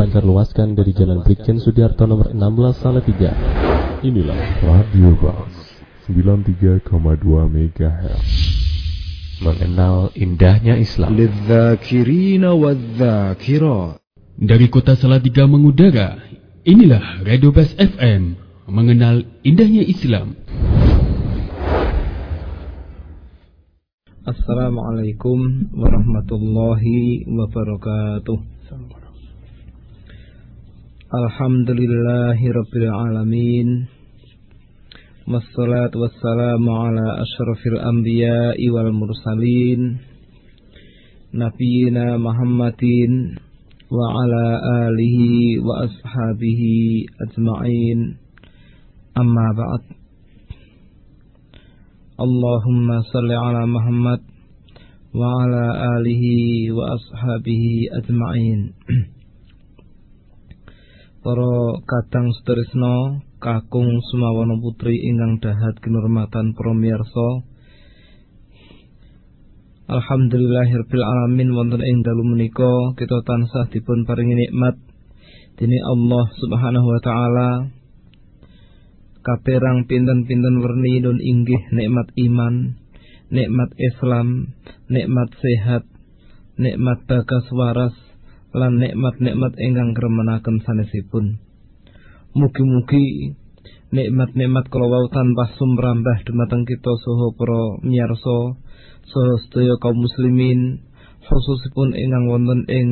[0.00, 2.40] dipancar luaskan dari Jalan Brigjen Sudiarto nomor 16
[2.80, 3.36] Salatiga.
[4.00, 5.52] Inilah Radio Bas
[6.08, 6.88] 93,2
[7.28, 8.24] MHz.
[9.44, 11.12] Mengenal indahnya Islam.
[14.40, 16.16] Dari kota Salatiga mengudara,
[16.64, 18.40] inilah Radio Bas FM.
[18.72, 20.32] Mengenal indahnya Islam.
[24.24, 28.60] Assalamualaikum warahmatullahi wabarakatuh.
[31.10, 33.90] Alhamdulillahi rabbil alamin.
[35.26, 39.98] Wassalatu wassalamu ala ashrafil anbiya'i wal mursalin.
[41.34, 43.42] Nabiyina Muhammadin
[43.90, 48.14] wa ala alihi wa ashabihi ajma'in.
[49.18, 49.82] Amma ba'd.
[52.22, 54.22] Allahumma salli ala Muhammad
[55.10, 58.78] wa ala alihi wa ashabihi ajma'in
[61.20, 61.52] Para
[61.84, 66.72] kadang sederisno kakung sumawana putri ingkang dahat kinurmatan para
[69.90, 74.80] Alhamdulillahirabbil alamin wonten ing dalu menika kita tansah dipun paringi nikmat
[75.60, 77.50] dene Allah Subhanahu wa taala.
[79.20, 82.80] Kaperang pinten-pinten werni nun inggih nikmat iman,
[83.28, 84.56] nikmat Islam,
[84.88, 85.84] nikmat sehat,
[86.56, 87.92] nikmat bagas waras,
[88.54, 91.38] lan nikmat-nikmat ingkang kremenaken sanesipun.
[92.34, 93.34] Mugi-mugi
[93.90, 98.58] nikmat-nikmat kala wau tanpa sumrambah dumateng kita saha para miyarsa
[99.10, 100.86] saha sedaya kaum muslimin
[101.26, 102.88] khususipun ingkang wonten ing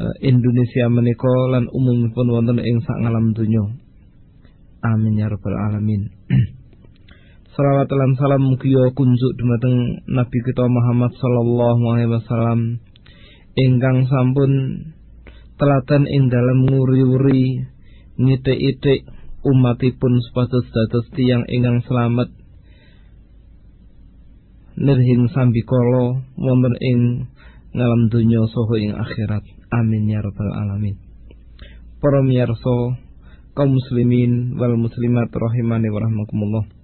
[0.00, 3.68] Eh, Indonesia menika lan umumipun wonten ing sak ngalam donya.
[4.80, 6.08] Amin ya rabbal alamin.
[7.50, 12.78] Salawat lan salam mugi kunjuk dumateng Nabi kita Muhammad sallallahu alaihi wasallam
[13.58, 14.50] ingkang sampun
[15.58, 17.66] telaten ing dalam nguri-uri
[18.22, 19.02] ngite-ite
[19.42, 22.30] umatipun supados dados tiyang ingkang selamat
[24.78, 27.26] nirhing sambikala wonten ing
[27.74, 29.42] ngalam donya saha ing akhirat.
[29.74, 31.02] Amin ya rabbal alamin.
[31.98, 32.94] Para miyarsa
[33.58, 36.78] kaum muslimin wal muslimat rahimani wa rahmakumullah.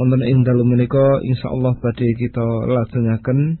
[0.00, 2.40] Wonten ing dalu menika insyaallah badhe kita
[2.72, 3.60] lajengaken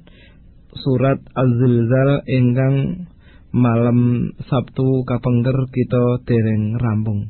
[0.72, 3.04] surat Az-Zilzal ingkang
[3.52, 7.28] malam Sabtu kapengker kita dereng rampung.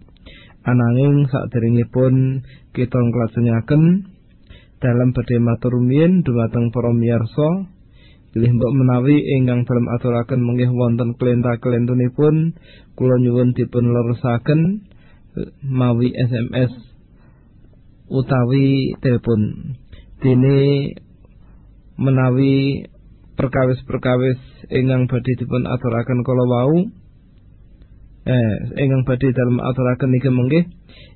[0.62, 4.15] Ananging saderengipun kita nglajengaken
[4.78, 7.66] dalam badhe matur rumiyin dumateng para miyarsa
[8.31, 12.54] Pilih mbok menawi ingkang dalam aturaken menggih wonten kelenta-kelentunipun
[12.94, 14.87] kula nyuwun dipun leresaken
[15.66, 16.89] mawi SMS
[18.10, 19.75] utawi telepon.
[20.21, 20.93] Dene
[21.97, 22.84] menawi
[23.41, 26.76] perkawis-perkawis ingkang badhe dipun aturaken kala wau
[28.28, 30.65] eh ingkang badhe dalam aturaken niki menggih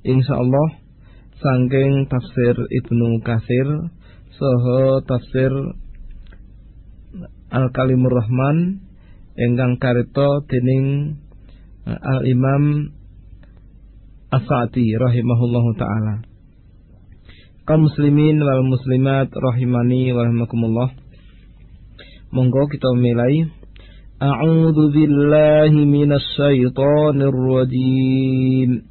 [0.09, 0.81] insyaallah
[1.37, 3.69] saking tafsir Ibnu Kasir
[4.41, 5.53] saha tafsir
[7.53, 8.81] Al Kalimur Rahman
[9.37, 11.21] ingkang karito dening
[11.85, 12.91] eh, Al Imam
[14.35, 16.34] As-Sa'di rahimahullahu taala.
[17.65, 20.93] Kaum muslimin wal muslimat rahimani wa rahimakumullah.
[22.29, 23.49] Monggo kita mulai.
[24.21, 28.85] A'udzu billahi minasy syaithanir rajim.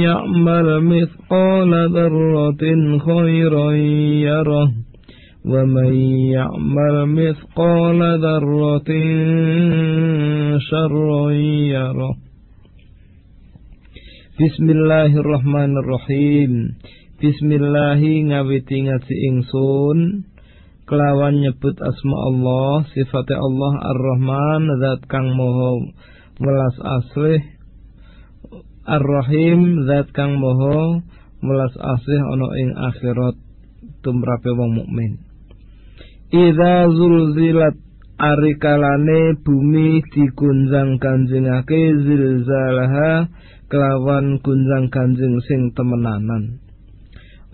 [0.00, 4.70] يعمل مثقال ذرة خيرا يره
[5.45, 5.93] ومن
[6.31, 8.89] يعمل مثقال ذرة
[10.69, 11.31] شرا
[11.75, 12.15] يره
[14.39, 16.53] بسم الله الرحمن الرحيم
[17.23, 20.27] Bismillahi ngawiti ngaji ingsun
[20.83, 25.87] kelawan nyebut asma Allah sifate Allah Ar-Rahman zat kang moho
[26.43, 27.39] melas aslih
[28.83, 30.99] Ar-Rahim zat kang moho
[31.39, 33.39] melas aslih ana ing akhirat
[34.03, 35.23] tumrape wong mukmin
[36.28, 37.72] Idza zulzilat
[38.20, 43.32] arikalane bumi digunjang kanjengake zilzalaha
[43.72, 46.60] kelawan gunjang ganjing sing temenanan.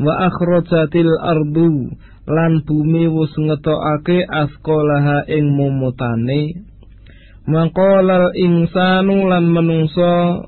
[0.02, 1.94] Wa akhrajatil ardu
[2.26, 6.66] lan bumi wus ngetokake askolaha ing momotane.
[7.46, 10.42] Mangkolal insanu lan menungso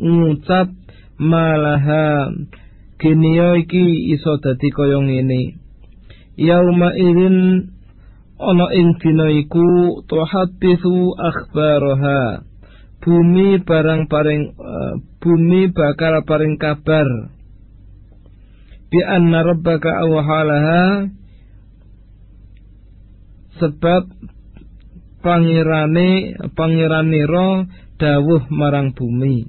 [0.00, 0.72] ngucap
[1.20, 2.32] malaha
[2.96, 5.65] kiniyo iki iso dadi kaya ngene
[6.36, 7.72] yauma idzin
[8.36, 12.44] ana ing dina iku tuhaddithu akhbaraha
[13.00, 17.06] bumi barang paring uh, bumi bakal paring kabar.
[18.86, 21.10] Bi anna rabbaka awhalaha
[23.56, 24.10] sebab
[25.24, 27.66] pangirane pangeranira
[27.96, 29.48] dawuh marang bumi.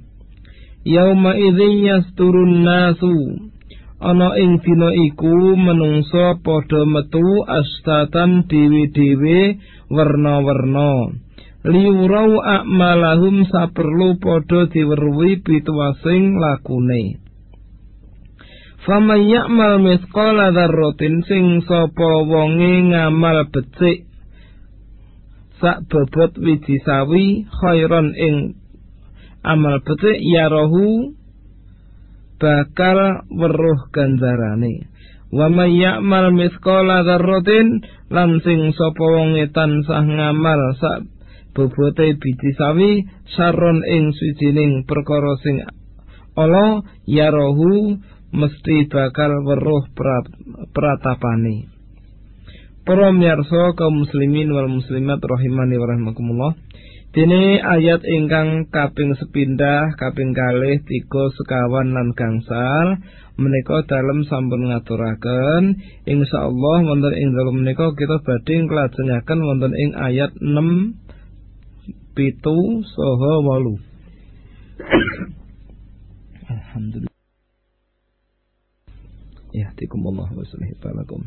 [0.88, 3.50] Yauma idzin yasturun nasu
[3.98, 9.58] ana ing dina iku menungsa padha metu astatan dewi-dewi
[9.90, 11.18] werna-werna.
[11.66, 17.18] Liurau akmalahum saperlu padha diweruhi pituwasing lakune.
[18.86, 24.06] Faman ya'mal misqala dzarratin sing sapa wonge ngamal becik
[25.58, 28.54] sak bobot wiji sawi khairon ing
[29.42, 31.17] amal becik yarahu
[32.38, 34.88] bakal weruh ganjarane.
[35.28, 41.04] Wa may ya'mal mithqala dzarratin lan sing sapa wong tansah ngamal sak
[41.52, 43.04] bobote biji sawi
[43.36, 45.66] saron ing sujining perkara sing
[46.38, 48.00] ala yarahu
[48.32, 49.84] mesti bakal weruh
[50.72, 51.68] pratapane.
[52.88, 56.52] Para miyarsa kaum muslimin wal muslimat rahimani wa rahimakumullah
[57.08, 63.00] Dene ayat ingkang kaping sepindah kaping kalih tiga sekawan lan gangsal
[63.40, 65.80] menika dalem sampun ngaturaken.
[66.04, 71.00] Insyaallah wonten ing dalem menika kita badhe nglajengaken wonten ing ayat 6
[72.12, 73.88] pitu saha 8
[76.48, 77.12] Alhamdulillah.
[79.56, 81.24] Ya, tikumullah wa sallallahu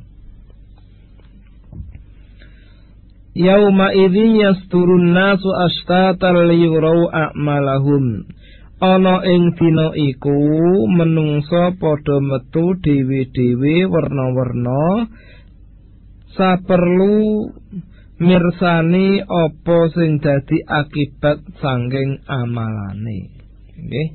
[3.32, 8.28] Yauma idzin yasturun nasu astatan liyurau a'malahum.
[8.84, 10.36] Ana ing dina iku
[10.92, 15.08] menungsa padha metu dhewe-dhewe werna-werna
[16.36, 17.56] saperlu
[18.20, 23.32] mirsani apa sing dadi akibat sangking amalane.
[23.80, 24.10] Nggih,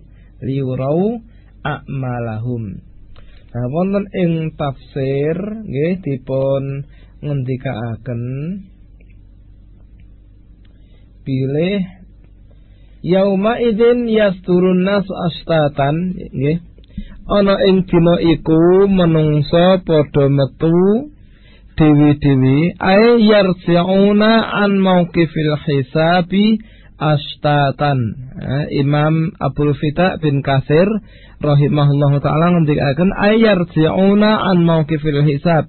[0.45, 1.25] liyurau
[1.65, 2.85] a'malahum.
[3.49, 6.85] Nah, wonten ing tafsir nggih dipun
[7.25, 8.23] ngendikaaken
[11.27, 11.83] pilih
[13.03, 15.97] yauma idzin yasturun nas astatan
[16.31, 16.59] nggih.
[17.27, 21.11] Ana ing dina iku menungsa padha metu
[21.75, 24.33] dewi-dewi ay yarji'una
[24.63, 26.63] an mauqifil hisabi
[26.97, 27.99] astatan
[28.41, 30.89] eh, Imam Abdul Fita bin Kasir
[31.43, 35.67] rahimahullah taala ngendikaken ay yarji'una an mauqifil hisab.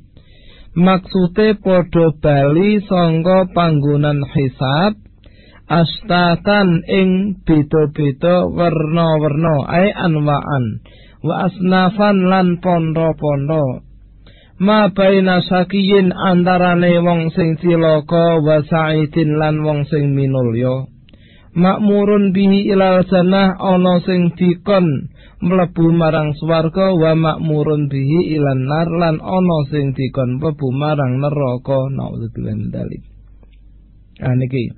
[0.77, 5.06] Maksude padha bali sangka panggonan hisab
[5.67, 10.81] astatan ing beda-beda werna-werna ai anwaan.
[11.23, 13.87] Wa asnafan lan pondo-pondo
[14.57, 20.89] ma baina sakiyin antarane wong sing cilaka wa saidin lan wong sing minulya.
[21.57, 25.09] Makmurun bihi ilal jannah ana sing dikon
[25.41, 31.89] mlebu marang swarga wa makmurun bihi ilan nar lan ana sing dikon mlebu marang neraka.
[31.93, 33.03] Naudzubillah min dzalik
[34.21, 34.73] ah niki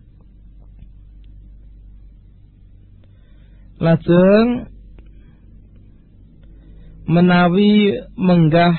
[3.79, 4.69] lajeng
[7.09, 8.75] menawi menggah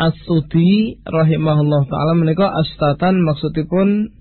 [0.00, 4.16] As-Sudi rahimahullah taala menika astatan maksudipun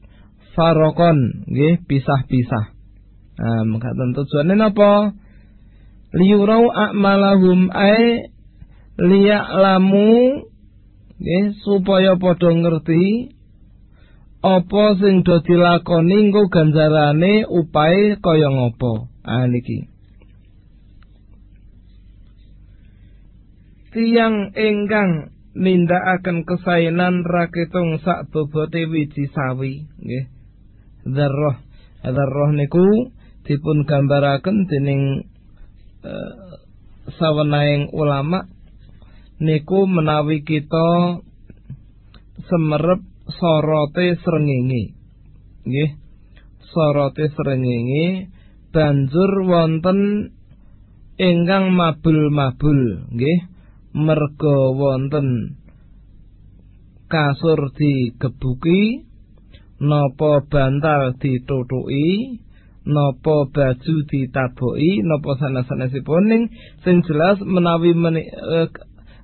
[0.51, 2.75] farokon nggih pisah-pisah.
[3.39, 5.15] Nah, mekaten tujuane napa?
[6.11, 8.27] Liyurau a'malahum ay
[8.99, 10.43] liya'lamu
[11.15, 13.38] nggih supaya padha ngerti
[14.39, 19.11] apa sing do dilakoni engko ganjarane upae kaya ngopo?
[19.19, 19.91] Ah niki.
[23.91, 30.25] Tiang ingkang nindakaken kesainan raketung sak bobote wiji sawi nggih.
[31.03, 31.57] Dzarrah
[32.07, 33.11] dzarrah niku
[33.43, 35.27] dipun gambaraken dening
[36.05, 36.63] uh,
[37.17, 38.47] sawenaing ulama
[39.41, 41.19] niku menawi kita
[42.47, 43.03] semerep
[43.37, 44.97] sorote srengenge.
[45.65, 45.91] Nggih.
[46.73, 48.33] Sorote srengenge
[48.73, 50.31] banjur wonten
[51.17, 53.09] ingkang mabul-mabul.
[53.13, 53.39] Nggih.
[53.89, 55.57] Merga wonten
[57.09, 59.09] kasur digebuki
[59.81, 62.37] napa bantal ditutuki
[62.85, 66.43] napa baju ditaboki napa sanes-sanesipun ning
[66.85, 68.69] sing jelas menawi meni, uh,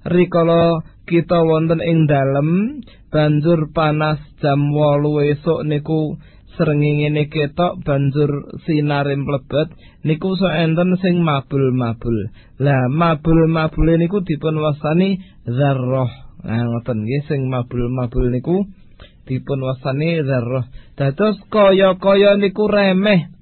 [0.10, 2.82] rikala kita wonten ing dalem
[3.14, 6.18] banjur panas jam 8 esuk niku
[6.58, 9.76] srengenge ketok banjur sinare mlebet
[10.08, 12.32] niku so enten sing mabul-mabul.
[12.60, 16.12] Lah mabul-mabul niku dipun wastani zarrah.
[16.46, 18.66] Nah ngoten nggih sing mabul-mabul niku
[19.28, 20.66] dipun wastani zarrah.
[20.96, 23.35] Dados kaya-kaya niku remeh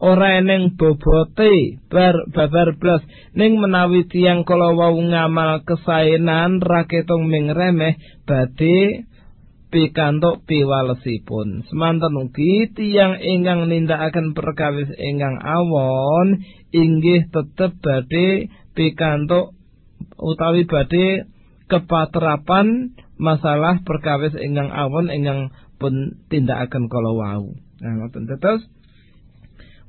[0.00, 3.04] ora eneng bobote bar babar blas.
[3.36, 9.04] Ning menawi tiyang kala wau ngamal kesaenan raketung ming remeh badhe
[9.70, 11.68] pikantuk piwalesipun.
[11.70, 16.42] Semanten ugi tiyang ingkang nindakaken perkawis ingkang awon
[16.74, 19.54] inggih tetep badhe pikantuk
[20.18, 21.28] utawi badhe
[21.70, 27.54] kepatrapan masalah perkawis ingkang awon ingkang pun tindakaken kala wau.
[27.80, 28.64] Nah ngoten tetes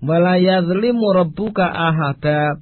[0.02, 2.58] wala yazlimu rabbuka ahada.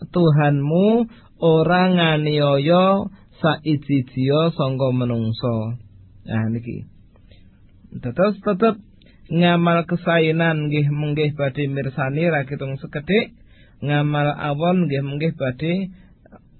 [0.00, 1.06] Tuhanmu
[1.38, 3.06] ora nganiaya
[3.38, 5.76] saiji-jiya sangka menungso
[6.26, 6.88] nah niki.
[8.00, 8.80] Terus tetep
[9.30, 13.38] ngamal kesainan nggih menggih badhe mirsani ra kitung sekedhik
[13.84, 15.94] ngamal awon nggih menggih badhe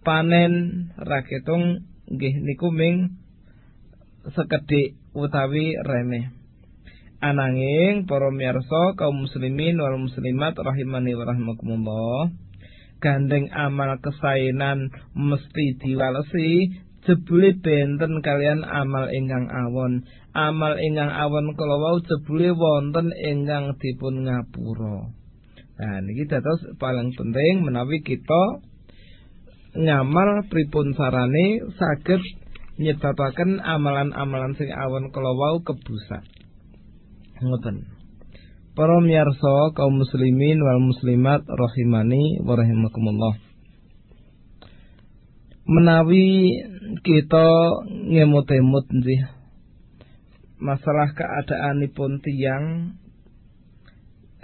[0.07, 3.19] panen ra kitung nggih niku ming
[4.31, 6.40] sekedhik utawi remeh
[7.21, 12.33] Ananging para miyarsa kaum muslimin wal muslimat rahimani wa rahimakumullah
[12.97, 16.81] gandeng amal kesainan mesti diwalesi.
[17.01, 20.09] Jebule benten kalian amal ingkang awon.
[20.33, 25.13] Amal ingkang awon kala wau jebule wonten ingkang dipun ngapura.
[25.77, 28.65] Nah niki dados paling penting menawi kita
[29.77, 32.25] ngamal pripun sarane saged
[32.81, 36.25] nyebabaken amalan-amalan sing awon kala wau kebusak
[37.43, 37.89] ngoten.
[38.77, 43.35] Para miyarsa kaum muslimin wal muslimat rahimani wa rahimakumullah.
[45.67, 46.57] Menawi
[47.05, 47.49] kita
[47.87, 49.23] ngemut-emut nggih
[50.61, 52.97] masalah keadaanipun tiyang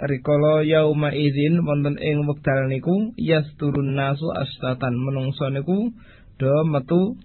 [0.01, 5.93] rikala yauma idzin wonten ing wekdal niku yasturun nasu astatan menungso niku
[6.37, 7.17] do metu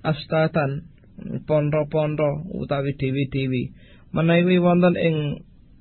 [0.00, 0.88] astatan
[1.44, 3.72] pondo-pondo utawi dewi-dewi
[4.14, 5.16] menawi wonten ing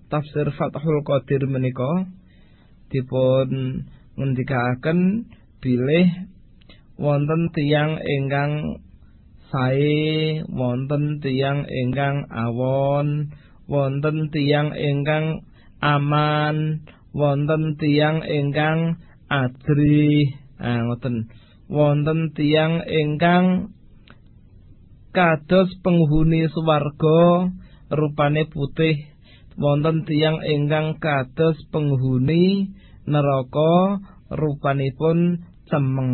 [0.10, 2.10] tafsir Fathul Qadir menika
[2.94, 3.84] dipun
[4.16, 5.30] ngendikaaken
[5.60, 6.08] bilih
[6.96, 8.82] wonten tiyang ingkang
[9.52, 13.36] sae wonten tiyang ingkang awon
[13.68, 15.44] wonten tiyang ingkang
[15.82, 19.00] aman wonten tiyang ingkang
[19.32, 20.36] ajri.
[20.60, 21.32] Ah ngoten.
[21.72, 23.74] Wonten tiyang ingkang
[25.16, 27.50] kados penghuni swarga
[27.92, 29.12] rupane putih.
[29.56, 32.76] Wonten tiang ingkang kados penghuni
[33.08, 36.14] neraka rupanipun cemeng.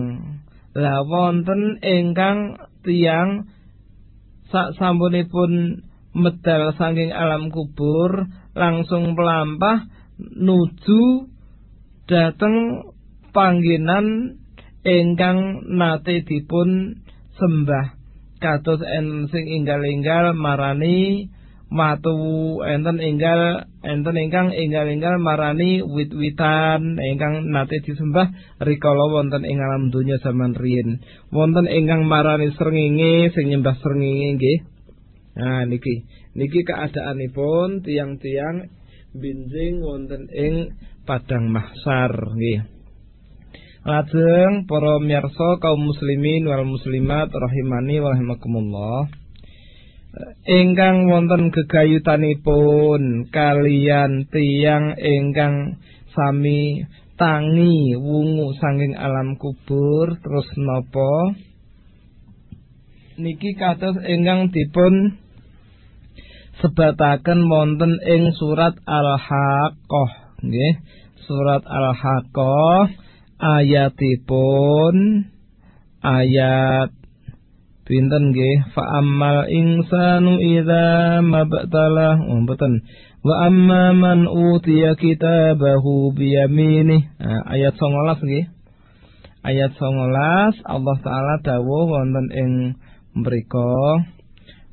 [0.78, 3.50] La wonten ingkang tiang
[4.54, 9.88] sak sampunipun medal saking alam kubur langsung melampah
[10.20, 11.32] nuju
[12.06, 12.88] dateng
[13.32, 14.38] panggenan
[14.84, 17.00] ingkang nate dipun
[17.40, 17.98] sembah.
[18.42, 21.30] Kados en sing inggal-inggal marani
[21.72, 28.28] matu enten enggal enten ingkang enggal-enggal marani wit-witan ingkang nate disembah
[28.60, 31.00] rikala wonten ing alam donya zaman riyin
[31.32, 34.60] wonten ingkang marani srengenge sing nyembah srengenge nggih.
[35.32, 36.04] Nah niki.
[36.36, 38.68] Niki keadaanipun tiang-tiang
[39.16, 40.76] binjing wonten ing
[41.08, 42.68] padang mahsar nggih.
[43.82, 49.21] Lajeng para miyarsa kaum muslimin wal muslimat rahimani wa rahimakumullah
[50.44, 55.80] ingkang wonten gegayutanipun kalian tiang ingkang
[56.12, 56.84] sami
[57.16, 61.32] tangi wungu sanging alam kubur terus nopo
[63.22, 65.22] niki kados ingkang dipun
[66.62, 70.12] sebataken wonten ing surat al-haqqah
[70.46, 70.74] nggih.
[71.26, 72.94] Surat al-haqqah
[73.42, 74.96] ayatipun
[76.02, 76.94] ayat
[77.92, 78.72] pinten nggih?
[78.72, 82.88] Fa ammal insanu idza mabtalah oh, mboten.
[83.20, 88.46] Wa amma man utiya kitabahu bi yaminih nah, ayat 19 nggih.
[89.44, 92.54] Ayat 19 Allah taala dawuh wonten ing
[93.12, 94.00] mriku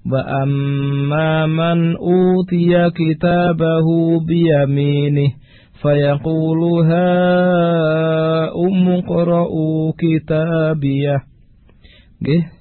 [0.09, 5.35] wa amma man utiya kitabahu bi yaminih
[5.83, 7.11] fayaqulu ha
[8.55, 11.27] umqra'u kitabiyah.
[12.23, 12.58] Nggih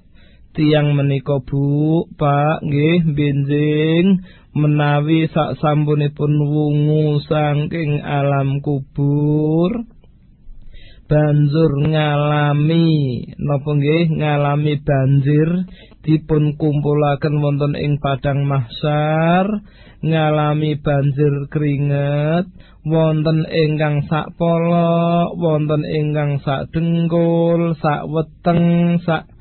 [0.58, 2.10] tiang menika Bu.
[2.18, 4.26] Pak nggih benjing
[4.58, 9.86] menawi sak sampunipun wungu saking alam kubur
[11.08, 15.50] banjur ngalami napa nggih ngalami banjir
[16.04, 19.64] dipun kumpulaken wonten ing padang mahsyar
[20.04, 22.52] ngalami banjir keringet
[22.84, 29.32] wonten ingkang sak polo wonten ingkang sak dengkul sak weteng sak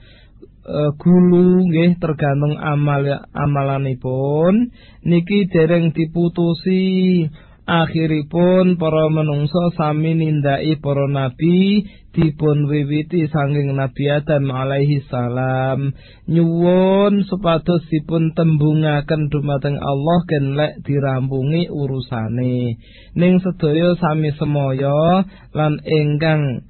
[0.99, 4.75] gulu nggih tergantung amal amalanipun.
[5.06, 7.26] Niki dereng diputusi
[7.66, 11.82] akhiripun para menungso sami nindai para nabi
[12.16, 15.92] dipun wiwiti sanging Nabi Adam alaihi salam.
[16.25, 22.80] Nyuwun supados dipun tembungaken dumateng Allah ken lek dirampungi urusane.
[23.12, 26.64] Ning sedaya sami semoyo lan ingkang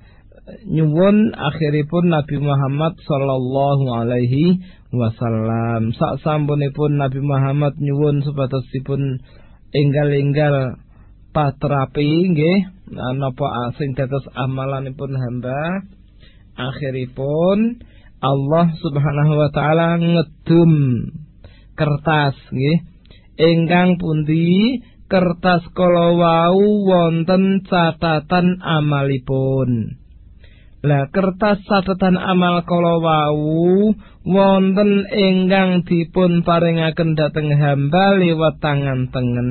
[0.66, 4.62] nyuwun akhiripun Nabi Muhammad sallallahu alaihi
[4.94, 5.90] wasallam.
[5.94, 9.18] Sak sampunipun Nabi Muhammad nyuwun supados dipun
[9.74, 10.78] enggal-enggal
[11.34, 12.58] patrapi nggih.
[12.94, 15.82] Napa sing dados amalanipun hamba
[16.54, 17.82] akhiripun
[18.22, 20.72] Allah Subhanahu wa taala ngedum
[21.74, 22.86] kertas nggih.
[23.36, 24.80] Ingkang pundi?
[25.06, 30.02] Kertas kala wau wonten catatan amalipun
[30.86, 33.90] lah kertas catatan amal kala wau
[34.22, 39.50] wonten ingkang dipun paringaken dhateng hamba liwat tangan tengen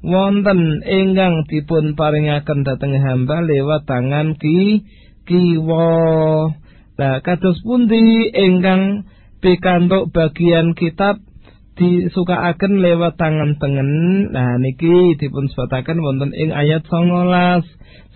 [0.00, 4.84] wonten ingkang dipun paringaken dhateng hamba lewat tangan ki
[5.28, 5.88] kiwa.
[6.96, 9.08] Lah kados pundi ingkang
[9.40, 11.20] pikantuk bagian kitab
[11.76, 13.90] disukaaken lewat tangan tengen.
[14.32, 17.64] Nah niki dipun sebataken wonten ing ayat 19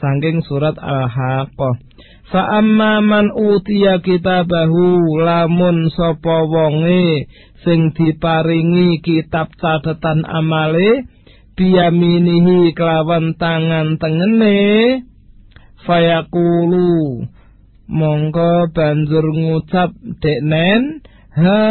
[0.00, 1.93] saking surat Al-Haqqah.
[2.24, 7.28] Fa'amma man utiya kitabahu lamun sapa wonge
[7.64, 11.04] sing diparingi kitab catatan amale
[11.52, 15.04] biyaminihi kelawan tangan tengene
[15.84, 17.28] fayaqulu
[17.92, 19.92] mongko banjur ngucap
[20.24, 21.62] deknen ha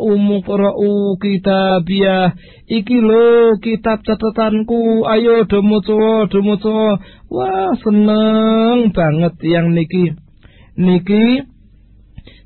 [0.00, 2.32] umuqra'u kitabiyah
[2.64, 6.98] iki lo kitab catatanku ayo do maca do maca
[7.34, 10.14] wah seneng banget yang niki.
[10.74, 11.54] Niki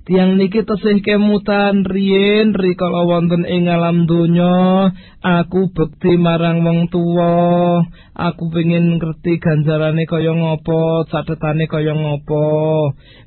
[0.09, 4.89] Tiang niki tesih kemutan riyen rikala wonten ing alam donya
[5.21, 7.85] aku bekti marang wong tuwa.
[8.17, 12.49] Aku pengin ngerti ganjarane kaya ngopo catetane kaya ngopo.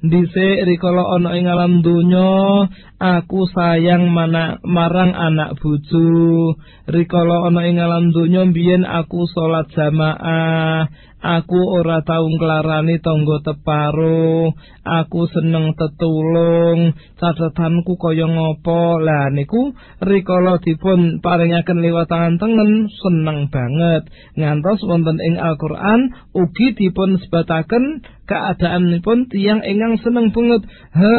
[0.01, 2.65] Dhisik rikala ana ing alam donya
[2.97, 6.57] aku sayang mana marang anak bojo.
[6.89, 10.89] Rikala ana ing alam donya biyen aku salat jamaah
[11.21, 18.97] Aku ora tau nglarani tangga teparo, aku seneng tetulung, catatanku kaya ngopo.
[18.97, 24.09] Lah niku rikala dipun paringaken liwat tangan tengen seneng banget.
[24.33, 30.65] Ngantos wonten ing Al-Qur'an ugi dipun sebataken keadaanipun tiyang ingkang seneng banget.
[30.97, 31.17] Ha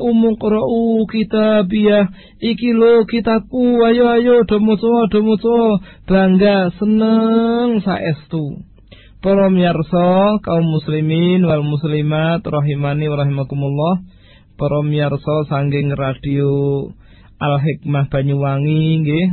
[0.00, 2.08] umuqra'u kitabiyah.
[2.40, 3.76] Iki lho kitabku.
[3.84, 5.04] Ayo ayo do maca.
[6.08, 8.71] Bangga seneng saestu.
[9.22, 14.02] Para miyarsa kaum muslimin wal muslimat rahimani wa rahimakumullah.
[14.58, 16.90] Para miyarsa sanggeng radio
[17.38, 19.28] Al Hikmah Banyuwangi nggih.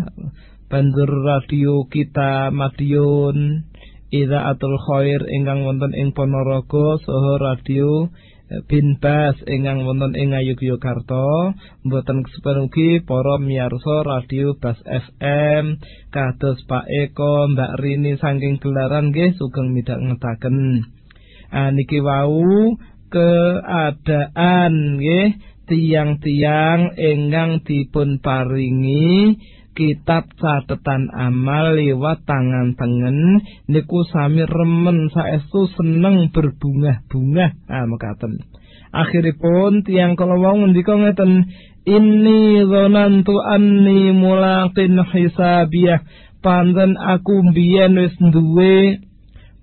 [0.69, 3.65] Banjur radio kita Madiun
[4.13, 8.13] Idaatul Khair ingkang wonten ing Ponorogo saha radio
[8.65, 11.53] bin Bas ingkang wonten ing Yogyakarta
[11.85, 12.69] mboten kesepen
[13.05, 15.77] para miyarsa radio Bas FM
[16.09, 20.89] kados Pak Eko Mbak Rini saking gelaran nggih sugeng midhangetaken
[21.53, 22.73] ah niki wau
[23.13, 25.37] keadaan nggih
[25.69, 29.37] tiang-tiang ingkang dipun paringi
[29.79, 33.39] kitab catatan amal liwat tangan tengen
[33.71, 35.07] niku sami remen.
[35.15, 38.43] Saestu seneng berbunga-bunga ah mekaten.
[38.91, 41.47] Akhiripun tiang kala wau ngendika ngeten
[41.87, 46.03] inni dzanantu anni mulaqin hisabiyah.
[46.43, 48.99] Panten aku mbiyen wis duwe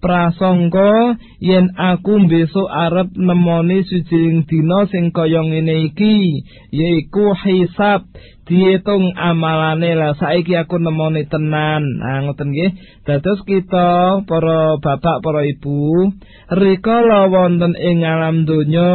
[0.00, 8.04] prasangka yen aku besok arep nemoni suciing dina sing kaya ngene iki yaiku hisab
[8.46, 9.92] diitung amalane.
[9.98, 11.82] Lah saiki aku nemoni tenan.
[12.00, 12.72] Nah ngoten nggih.
[13.04, 16.10] Dados kita para bapak para ibu
[16.50, 18.94] rikala wonten ing alam donya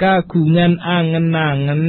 [0.00, 1.82] kagungan angen-angen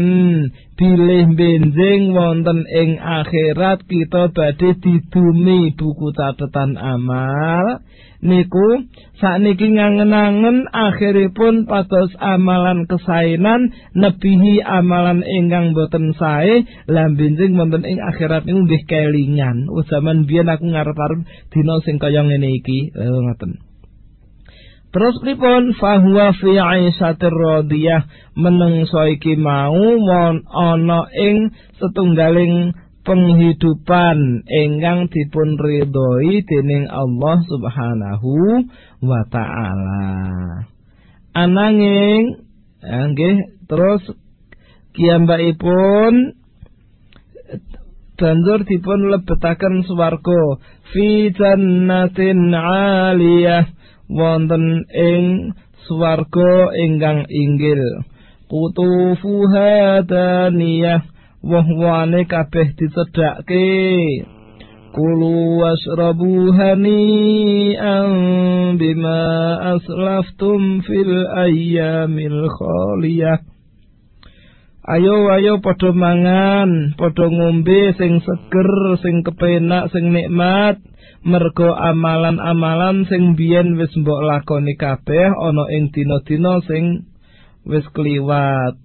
[0.77, 7.81] bilih benjing wonten ing akhirat kita badhe didumi buku catatan amal.
[8.23, 8.87] Niku
[9.19, 17.99] sakniki ngangen-angen akhiripun pados amalan kesainan nebihi amalan ingkang boten sae Lah benjing wonten ing
[17.99, 19.69] akhirat niku nggih kelingan.
[19.87, 22.91] Zaman biyen aku ngarep-arep dina sing kaya ngene iki.
[22.91, 23.73] Eh ngoten.
[24.93, 28.05] Terus pripun fahuwa fi aisatir radiyah
[28.37, 31.49] menungso iki mau mon ana ing
[31.81, 38.33] setunggaling penghidupan ingkang dipun ridhoi dening Allah Subhanahu
[39.01, 40.13] wa taala.
[41.35, 42.45] Ananging
[42.85, 44.03] nggih terus
[44.93, 46.37] kiyambakipun
[48.19, 50.61] banjur dipun lebetaken swarga.
[50.91, 53.69] Fi jannatin 'aliyah.
[54.09, 57.81] Wonten ing swarga ingkang inggil.
[58.51, 61.13] Kutufuha daniyah.
[61.43, 63.67] Woh-wohane kabeh dicedhakke
[64.95, 68.07] kulu wasrabu hani'an
[68.79, 69.19] bima
[69.75, 73.52] aslaftum fil ayyamil khaliyah
[74.83, 80.83] Ayo ayo padha mangan, padha ngombe sing seger, sing kepenak, sing nikmat.
[81.23, 87.07] mergo amalan-amalan sing biyen wis mbok lakoni kabeh ana ing dina-dina sing
[87.63, 88.75] wis kliwat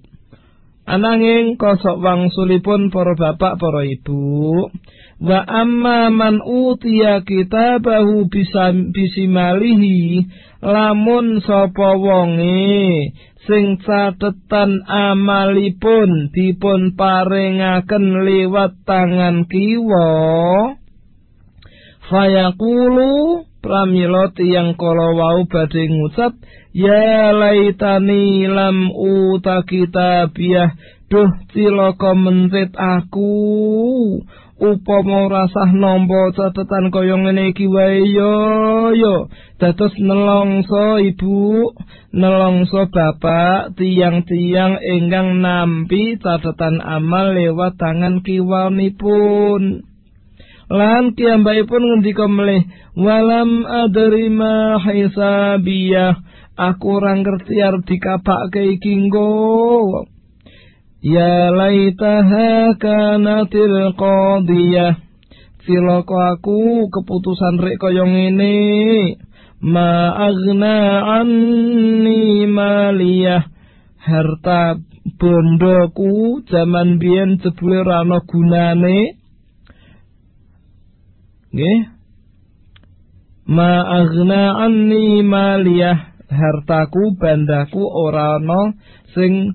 [0.87, 4.71] ananging kosok wangsulipun para bapak para ibu
[5.19, 8.31] wa amma man utiya kitabahu
[8.95, 10.31] bisimalihi
[10.63, 13.11] lamun sapa wonge
[13.51, 20.07] sing catetan amalipun dipun paringaken liwat tangan kiwa
[22.09, 26.41] Fayaqulu pramila tiyang kala wau badhe ngucap
[26.73, 30.73] ya laitani lam uta kitabiah
[31.13, 33.29] duh cilaka mencit aku
[34.59, 38.03] upama rasah nampa catatan kaya ngene iki wae.
[38.11, 38.35] Yo
[38.93, 39.31] yo.
[39.63, 41.73] Dados nelongso ibu.
[42.11, 49.87] Nelongso bapak tiang-tiang ingkang nampi catatan amal lewat tangan kiwanipun.
[50.69, 56.21] Lan piyambakipun ngendika melih walam adri ma hisabiyah.
[56.59, 59.31] Aku ora ngerti arep dikapake iki nggo
[61.03, 64.99] ya laitaha kanatil qadiyah.
[65.69, 68.57] Cilaka aku keputusan rek kaya ngene.
[69.61, 73.45] Ma agna anni maliyah.
[74.01, 74.81] Harta
[75.21, 78.99] bondoku zaman biyen jebule ora ana gunane.
[81.53, 81.81] Nggih.
[83.53, 86.17] Ma aghna anni maliyah.
[86.29, 88.73] Hartaku bandaku ora ana
[89.13, 89.53] sing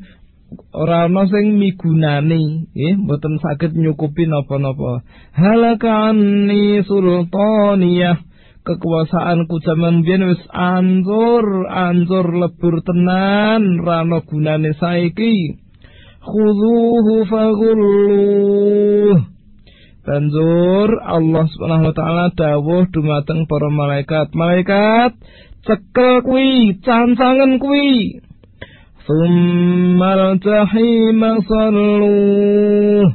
[0.74, 5.02] ora ana sing migunani nggih mboten saged nyukupi napa-napa.
[5.34, 8.18] Halaka anni sultaniyah
[8.64, 15.60] kekuasaanku zaman biyen wis anjur anjur lebur tenan rano gunane saiki.
[16.24, 19.18] Khudhuhu faghulluh.
[20.04, 25.16] Banjur Allah Subhanahu wa taala dawuh dumateng para malaikat, malaikat
[25.64, 28.20] cekel kuwi, cancangen kuwi.
[29.04, 33.12] Summal jahim sallu.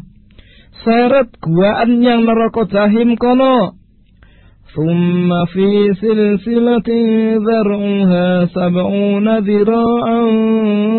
[0.84, 3.80] Seret guaan yang neraka jahim kono.
[4.68, 10.28] Summa fi silsilati dhar'uha sab'una dhira'an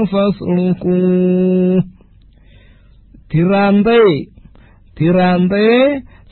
[0.10, 0.98] fasluku.
[3.30, 4.10] Dirantai
[4.98, 5.70] dirante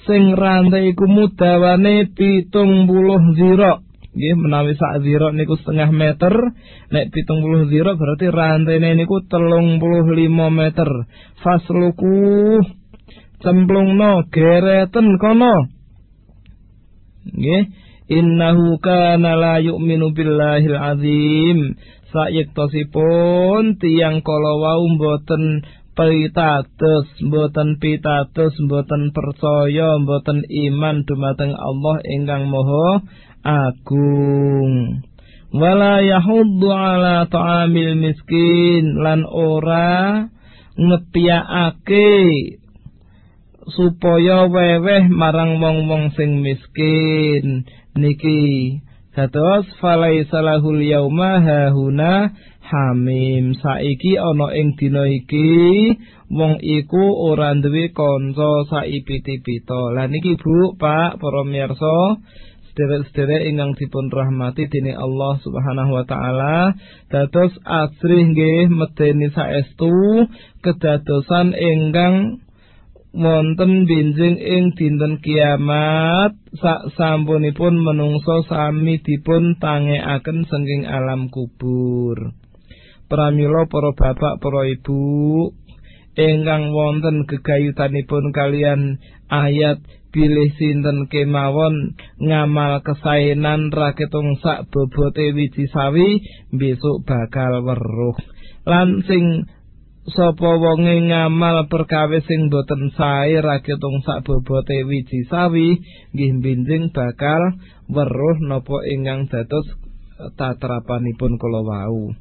[0.10, 3.86] sing rantai iku mudawane pitung puluh zira
[4.17, 6.34] nggih menawi sak zira niku setengah meter
[6.89, 10.89] nek pitung puluh zira berarti rantene niku telung puluh lima meter.
[11.45, 12.65] Fasluku
[13.45, 15.69] cemplungno gereten kono.
[17.30, 17.63] Nggih
[18.10, 21.77] innahu kana la yu'minu billahil azim.
[22.10, 25.62] Sayektosipun tiyang kala wau mboten
[25.97, 33.01] pitados mboten pitados mboten percaya mboten iman dumateng Allah ingkang Maha
[33.43, 35.04] Agung.
[35.54, 39.02] Wala yahuddu ala ta'amil miskin.
[39.02, 40.26] Lan ora
[40.78, 42.10] ngepiyake
[43.67, 47.65] supaya weweh marang wong-wong sing miskin.
[47.97, 48.80] Niki
[49.17, 52.32] dados falaisa lahul yauma hahuna
[52.67, 53.56] Hamim.
[53.63, 55.95] Saiki ana ing dina iki
[56.28, 59.95] wong iku ora duwe kanca saipiti-pita.
[59.95, 62.19] Lah niki Bu, Pak, para mirsa,
[62.78, 66.78] sederek-sederek ingkang dipun rahmati dening Allah Subhanahu wa taala,
[67.10, 70.30] dados asrih nggih medeni saestu
[70.62, 72.46] kedadosan ingkang
[73.18, 82.38] wonten benjing ing dinten kiamat sak sampunipun menungso sami dipun tangekaken saking alam kubur.
[83.10, 85.50] pramila para bapak para ibu
[86.17, 88.97] ingkang wonten gegayutanipun kalian
[89.30, 89.77] ayat
[90.10, 98.17] bilih sinten kemawon ngamal kesaenan raketung sak bobote wiji sawi besok bakal weruh.
[98.65, 99.45] Lan sing
[100.10, 105.77] sapa wonge ngamal perkawis sing boten sae raketung sak bobote wiji sawi
[106.17, 107.53] nggih binjing bakal
[107.93, 109.69] weruh napa ingkang dados
[110.34, 112.15] tatrapanipun kula wau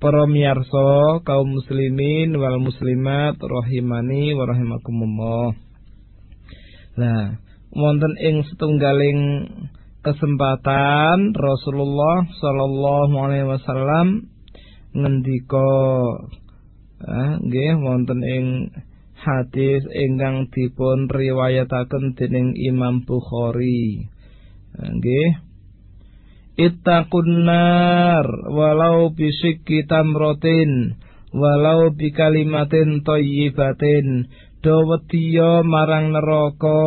[0.00, 5.70] para miyarsa kaum muslimin wal muslimat rahimani wa rahimakumullah
[6.98, 7.38] Nah,
[7.70, 9.46] wonten ing setunggaling
[10.04, 14.28] kesempatan Rasulullah sallallahu alaihi wasallam
[14.92, 15.72] ngendika
[17.00, 18.46] eh nggih wonten ing
[19.16, 24.08] hadis ingkang dipun riwayataken dening Imam Bukhari.
[24.76, 25.49] Nggih.
[26.60, 31.00] Ittaqun nar walau bisikki tamrotin
[31.32, 34.28] walau bikalimatin thayyibatin
[34.60, 36.84] dawetiya marang neraka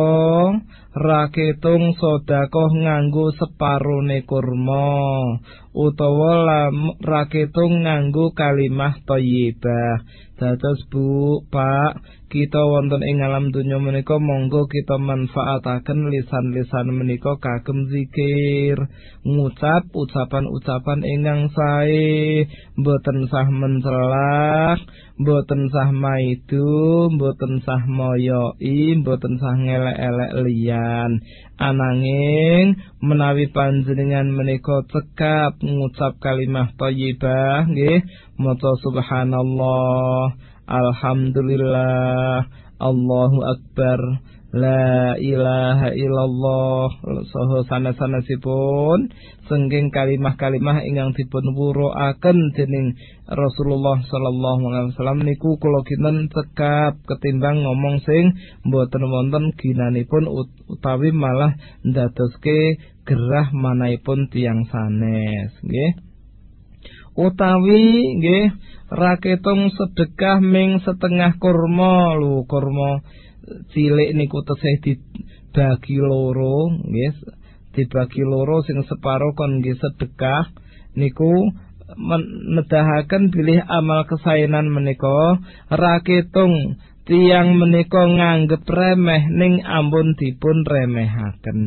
[0.94, 5.42] raketung sedekah nganggo separone kurma
[5.74, 6.70] utawa
[7.02, 10.06] raketung nganggo kalimah thayyibah
[10.38, 11.98] dados Bu Pak
[12.34, 18.74] kita wonten ing alam donya menika monggo kita manfaataken lisan-lisan menika kagem zikir.
[19.22, 22.42] Ngucap ucapan-ucapan ingkang sae.
[22.74, 24.82] Mboten sah mencelah
[25.14, 31.22] mboten sah maidu mboten sah moyoi mboten sah ngelek-elek liyan.
[31.54, 38.02] Ananging menawi panjenengan menika cekap ngucap kalimah thayyibah nggih
[38.42, 40.34] maca subhanallah
[40.64, 42.48] Alhamdulillah.
[42.80, 44.00] Allahu Akbar.
[44.54, 46.86] La ilaha illallah.
[47.26, 49.10] Soho sana-sanasipun
[49.50, 52.94] Sengging kalimah-kalimah Ingang dipun wuruaken Dening
[53.26, 60.30] Rasulullah Sallallahu alaihi wasallam Niku kula kinten cekap Ketimbang ngomong sing Mboten wonten ginanipun
[60.70, 65.52] Utawi malah ndadoske Gerah manaipun tiang sanes.
[65.60, 65.92] Nggih
[67.14, 68.44] utawi nggih
[68.90, 72.18] raketung sedekah ming setengah kurma.
[72.18, 73.02] Lho kurma
[73.72, 77.12] cilik niku tesih dibagi loro nggih
[77.74, 80.50] dibagi loro sing separo kon nggih sedekah
[80.98, 81.50] niku
[82.54, 85.38] nedahaken bilih amal kesaenan menika.
[85.70, 91.60] Raketung tiang menika nganggep remeh ning ampun dipun remehaken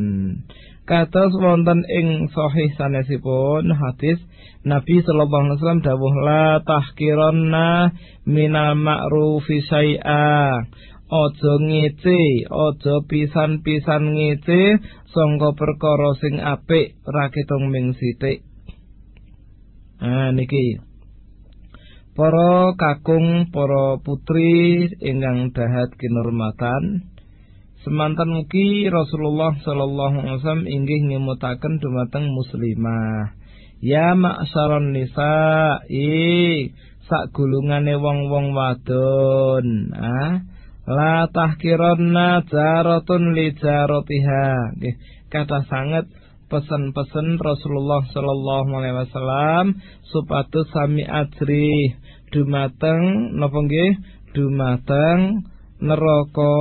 [0.87, 4.23] kados wonten ing sahih sanesipun hadis
[4.63, 7.91] Nabi sallallahu alaihi wasallam dawuh la tahkiranna
[8.23, 10.63] minal ma'rufi syai'a
[11.07, 14.83] Ojo ngece, ojo pisan-pisan ngece
[15.15, 18.43] sangka perkara sing apik ra ketung ming sithik.
[20.03, 20.83] Ah niki.
[22.11, 27.07] Para kakung, para putri ingkang dahat kinurmatan,
[27.87, 33.31] Semantan mugi Rasulullah sallallahu alaihi wasallam inggih ngemutaken dumateng muslimah.
[33.79, 36.67] Ya ma'saron nisa i
[37.07, 40.43] sak gulungane wong-wong wadon, ah
[40.83, 44.75] la tahkironna jaratun li jaratiha.
[45.31, 46.11] Kata sangat
[46.51, 49.79] pesan-pesan Rasulullah sallallahu alaihi wasallam
[50.11, 51.95] supados sami ajri
[52.35, 53.95] dumateng napa nggih
[54.35, 55.47] dumateng
[55.77, 56.53] neraka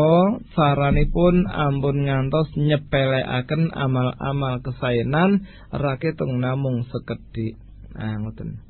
[0.53, 7.57] saranipun ampun ngantos nyepelekaken amal-amal kesaenan raketung namung sekedhik.
[7.97, 8.61] Nah, ngoten.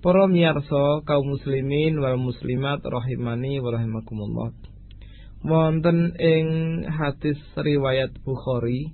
[0.00, 4.54] Para miyarsa kaum muslimin wal muslimat rahimani wa rahimakumullah.
[5.42, 6.46] Wonten ing
[6.86, 8.92] hadis riwayat Bukhari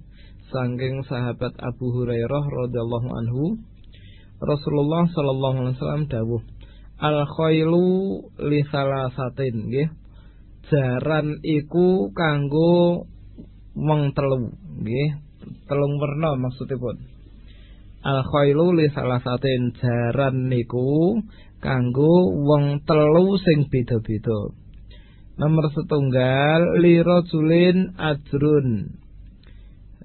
[0.49, 3.45] saking sahabat Abu Hurairah radhiyallahu anhu
[4.39, 6.43] Rasulullah sallallahu alaihi wasallam dawuh
[7.03, 7.83] Al khailu
[8.47, 9.91] li salasatin nggih
[10.71, 13.07] jaran iku kanggo
[13.75, 14.53] wong telu
[14.83, 15.23] nggih.
[15.67, 17.17] Telung werna maksudipun
[18.07, 21.19] al khailu li salah satin jaran niku
[21.59, 24.55] kanggo wong telu sing beda-beda.
[25.37, 28.69] Nomor setunggal li rajulin ajrun.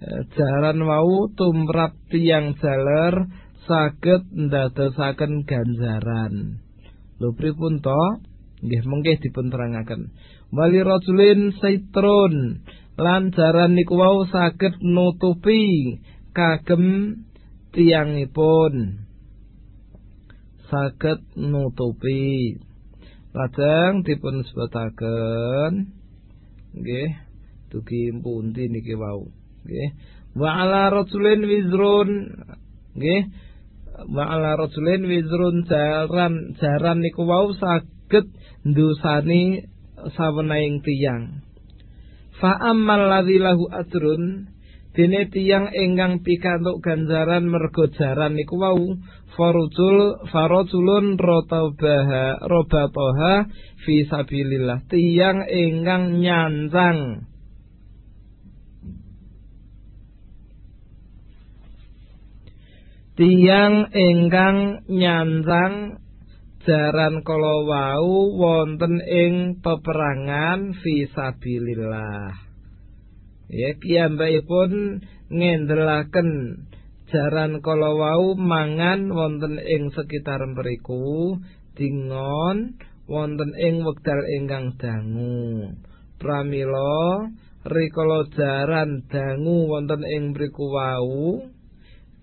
[0.01, 3.29] E, jaran wau tumrap tiang jaler
[3.69, 6.59] saged ndadosaken ganjaran.
[7.21, 8.03] Lho pripun to?
[8.65, 9.53] Nggih mengke dipun
[10.51, 12.63] wali rajulin saitrun.
[12.99, 15.97] Lan jaran niku wau saged nutupi
[16.35, 17.17] kagem
[17.73, 19.01] tiangipun
[20.71, 22.59] saged nutupi.
[23.31, 25.91] Lajeng dipun sebutaken
[26.75, 27.11] nggih.
[27.71, 29.31] Dugi pundi niki wau.
[29.63, 29.89] Nggih.
[30.35, 32.09] Wa ala rajulin wizrun.
[32.95, 33.23] Nggih.
[34.11, 35.63] Wa ala rajulin wizrun.
[35.67, 38.27] Jaran jaran niku wau saged
[38.67, 39.71] ndusani
[40.15, 41.45] sawenaing tiyang.
[42.41, 44.49] Fa ammal ladzi lahu ajrun
[44.91, 48.99] dene tiyang ingkang pikantuk ganjaran mergo jaran niku wau
[49.37, 53.47] farujul farajulun rotabaha robatoha
[53.87, 57.23] fi sabilillah tiyang ingkang nyancang
[63.15, 66.03] tiyang ingkang nyancang
[66.65, 72.33] jaran kala wau wonten ing peperangan fisabilillah
[73.51, 76.29] ya piyambakipun ngendelaken
[77.11, 81.35] jaran kala wau mangan wonten ing sekitar mriku
[81.75, 82.79] dingon
[83.11, 85.75] wonten ing wekdal ingkang dangu.
[86.15, 87.27] Pramila
[87.67, 91.43] rikala jaran dangu wonten ing mriku wau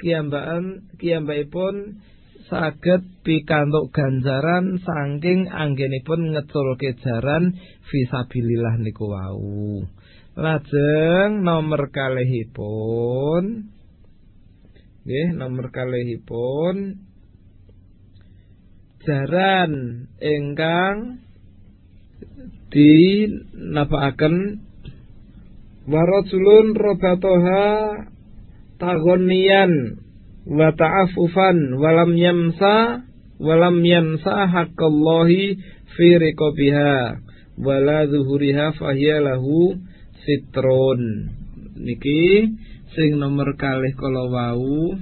[0.01, 2.01] kiambakan kiambakipun
[2.49, 7.55] saged pikantuk ganjaran saking anggenipun ngeculke jaran
[7.93, 9.85] fisabilillah niku wau.
[10.39, 13.75] Lajeng nomor kalihipun
[15.05, 17.01] nggih nomor kalihipun
[19.05, 21.25] jaran ingkang
[22.69, 24.37] dinapakaken
[25.89, 27.65] warajulun robatoha
[28.77, 30.05] tagonian
[30.49, 33.05] wa ta'afufan walam yamsa
[33.37, 35.61] walam yamsa haqqallahi
[35.93, 37.21] fi riqabiha
[37.61, 39.77] wala zuhuriha fahiya lahu
[40.25, 41.37] sitrun.
[41.79, 42.49] Niki
[42.97, 44.97] sing nomor kalih kala wau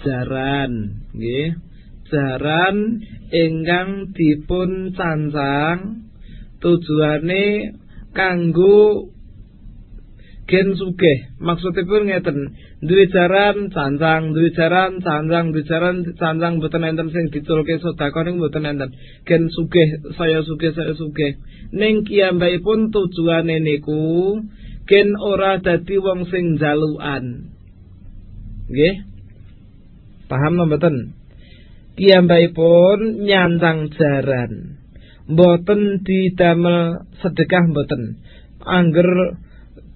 [0.00, 1.60] jaran nggih.
[2.04, 3.00] Jaran
[3.32, 6.04] ingkang dipun cancang
[6.60, 7.74] tujuane
[8.12, 9.13] kanggo
[10.44, 11.18] gen sugih.
[11.40, 12.38] Maksudipun ngeten
[12.84, 18.36] duwe jaran cancang duwe jaran cancang duwe jaran cancang mboten enten sing diculke sedekah ning
[18.36, 18.90] mboten enten.
[19.24, 21.40] Gen sugih saya sugih saya sugih.
[21.72, 24.40] Ning kiyambakipun tujuane niku
[24.84, 27.54] gen ora dadi wong sing jalukan
[28.68, 28.94] nggih?
[30.28, 31.16] Paham mboten?
[31.94, 34.82] Kiyambakipun nyantang jaran.
[35.24, 38.20] Mboten didamel sedekah mboten.
[38.64, 39.40] Angger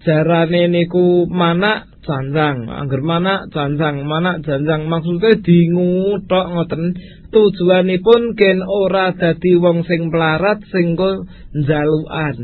[0.03, 4.89] jarane niku mana janjang angger mana janjang mana janjang.
[4.89, 6.83] Maksudnya dingu tok ngoten.
[7.29, 12.37] Tujuanipun ken ora dadi wong sing pelarat sing njalukan.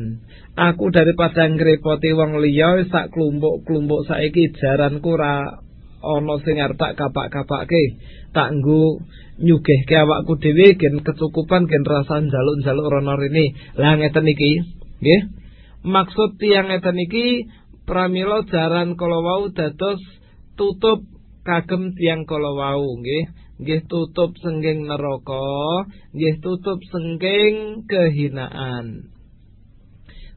[0.55, 5.65] Aku daripada ngrepoti wong liya sak klumpuk-klumpuk saiki jaranku ora
[6.05, 7.97] ana sing arep tak kapak-kapake
[8.37, 9.01] tak nggo
[9.41, 13.57] nyugihke awakku dhewe gen kecukupan gen rasa njaluk-njaluk rono rene.
[13.81, 14.53] Lah ngeten iki
[15.01, 15.21] nggih
[15.85, 17.47] maksud tiang ngeten iki
[17.85, 20.01] pramila jaran kala wau dados
[20.57, 21.05] tutup
[21.45, 23.45] kagem tiang kala wau nggih.
[23.55, 29.15] Nggih tutup sengging neraka nggih tutup sengging kehinaan.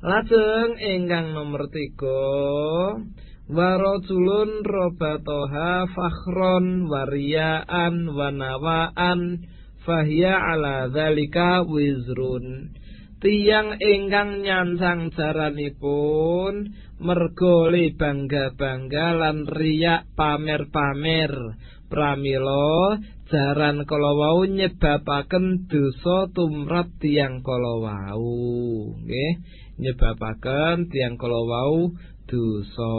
[0.06, 9.50] Lajeng ingkang nomor 3 warajulun robatoha fakhron wariyaan wanawaan
[9.82, 12.77] fahya ala zalika wizrun
[13.18, 16.70] Tiang ingkang nyansang jaranipun
[17.02, 21.58] mergo bangga-bangga lan riyak pamer-pamer.
[21.90, 22.94] Pramila
[23.26, 29.34] jaran kala wau nyebabaken dosa tumrap tiang kala wau nggih
[29.82, 31.98] nyebabaken tiang kala wau
[32.30, 32.94] dosa.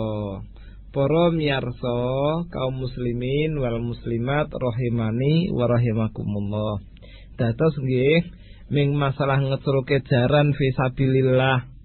[0.90, 1.98] Para miyarsa
[2.50, 6.82] kaum muslimin wal muslimat rahimani wa rahimakumullah.
[7.38, 8.37] Dados nggih
[8.68, 11.78] ming masalah ngeculke jaran fisabilillah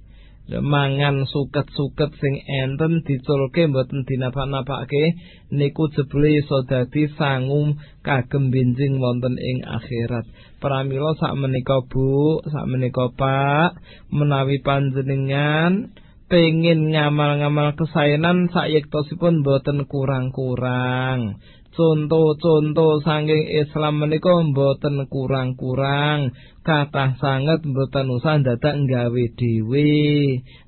[0.44, 5.16] mangan suket-suket sing enten diculke mboten dinapa-napake
[5.56, 10.28] niku jebule iso dadi sangum kagem benjing wonten ing akhirat.
[10.60, 13.80] Pramila sak menika Bu sak menika Pak
[14.12, 15.96] menawi panjenengan
[16.28, 21.40] pengin ngamal-ngamal kesaenan sak yektosipun mboten kurang-kurang.
[21.74, 29.92] Contoh-contoh saking Islam menika mboten kurang-kurang kathah sanget mboten usah dadak nggawe dhewe.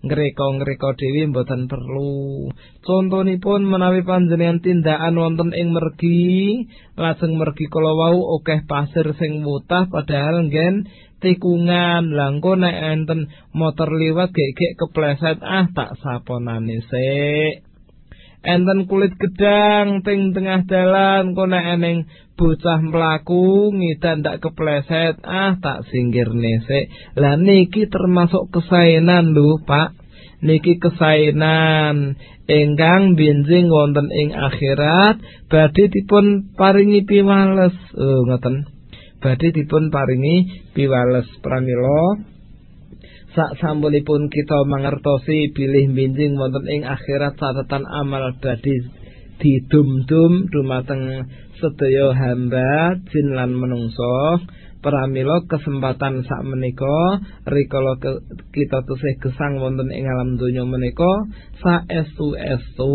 [0.03, 2.51] Ngreka-ngreka dhewe mboten perlu.
[2.83, 6.67] Contonipun menawi panjenengan tindakan wonten ing mergi
[6.99, 10.91] lajeng mergi kala wau akeh pasir sing mutah padahal nggen
[11.23, 12.11] tikungan.
[12.11, 17.65] Langko nek enten motor liwat gek-gek kepleset ah tak saponane sik.
[18.45, 22.05] Enten kulit gedang teng tengah dalan kono eneng
[22.35, 25.19] bocah mlaku ngidan tak kepleset.
[25.23, 26.91] Ah tak singgir nesek.
[27.15, 29.95] Lah niki termasuk kesaenan lho Pak.
[30.43, 35.17] Niki kesaenan ingkang benjing wonten ing akhirat
[35.47, 37.73] badhe dipun paringi piwales.
[37.95, 38.67] Oh ngoten.
[39.23, 42.19] Badhe dipun paringi piwales pramila.
[43.35, 48.75] Sak sampunipun kita mangertosi bilih binjing wonten ing akhirat catatan amal badhe
[49.39, 51.27] didum-dum dumateng
[51.61, 54.43] sedaya hamba jin lan menungso
[54.85, 57.97] pramila kesempatan sak menika rikala
[58.53, 61.25] kita tesih gesang wonten ing alam donya menika
[61.57, 62.93] saestu-estu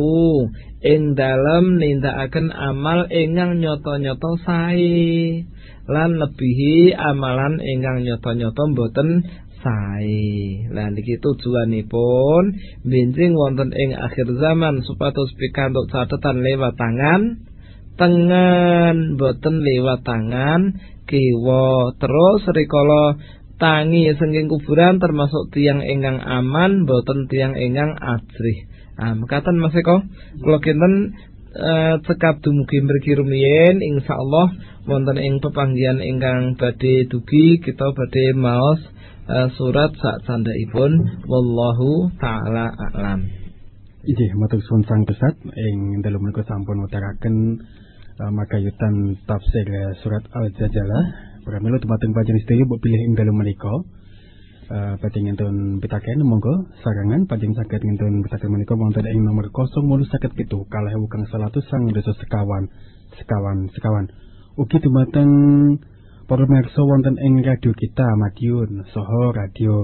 [0.86, 5.42] ing dalem nindakaken amal ingkang nyata-nyata sae
[5.90, 9.26] lan lebihi amalan ingkang nyata-nyata boten
[9.60, 10.64] sae.
[10.72, 12.42] Lah niki tujuanipun
[12.86, 17.49] benjing wonten ing akhir zaman supados pikantuk catatan lewat tangan
[17.96, 19.16] tengen.
[19.16, 20.76] Boten lewat tangan
[21.08, 22.42] kiwa terus.
[22.50, 23.18] Rikala
[23.56, 28.68] tangi sengking kuburan termasuk tiang ingkang aman boten tiang ingkang ajrih.
[29.00, 30.04] Ah mekaten Mas Eko.
[30.42, 31.16] Kula kinten
[31.50, 33.82] Uh, cekap dumugi mriki rumiyin.
[33.82, 34.54] Insyaallah
[34.86, 38.78] wonten ing pepanggihan ingkang badhe dugi kita badhe maos
[39.26, 43.39] uh, surat sak candhaipun wallahu taala a'lam.
[44.00, 47.60] Inggih matur suwun sang pesat ing dalu menika sampun utaraken
[48.16, 51.04] uh, makayutan tafsir uh, surat Al-Jajalah.
[51.44, 53.74] Pramila dumateng panjenengan sedaya mbok pilih ing dalu menika.
[54.72, 60.08] Uh, Badhe ngentun pitaken monggo sarangan panjang saged ngentun pitaken menika wonten ing nomor 017
[60.48, 62.70] kalih kang 100 sang desa sekawan
[63.18, 64.06] sekawan sekawan
[64.54, 65.30] ugi dumateng
[66.30, 69.82] Para pemirsa wonten ing radio kita Madiun Soho radio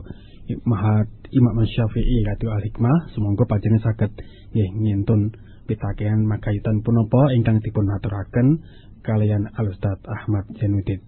[0.63, 4.13] Mahat Imam Syafi'i Radio Al Hikmah semoga panjenengan saged
[4.55, 5.35] nggih ngintun
[5.67, 8.63] pitakean makaitan punapa ingkang dipun aturaken
[9.03, 11.03] kalian Al Ustaz Ahmad Janudin.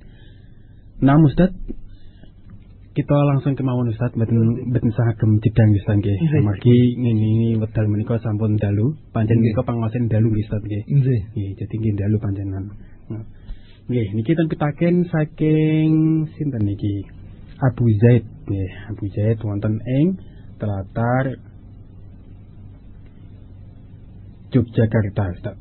[0.98, 1.54] Nah Ustaz
[2.98, 6.42] kita langsung kemauan Ustaz mboten mboten sagem jedang nggih nggih.
[6.42, 10.82] Margi ngene wedal menika sampun dalu, panjenengan menika pangawasan dalu nggih Ustaz nggih.
[10.82, 11.20] Nggih.
[11.62, 12.64] Nggih, dalu panjenengan.
[13.06, 13.24] Nah.
[13.86, 15.90] Nggih, niki ten pitaken saking
[16.34, 17.06] sinten niki?
[17.62, 18.37] Abu Zaid
[18.88, 20.16] Abu Zaid wonten ing
[20.58, 21.38] Telatar
[24.48, 25.56] Yogyakarta, Ustaz.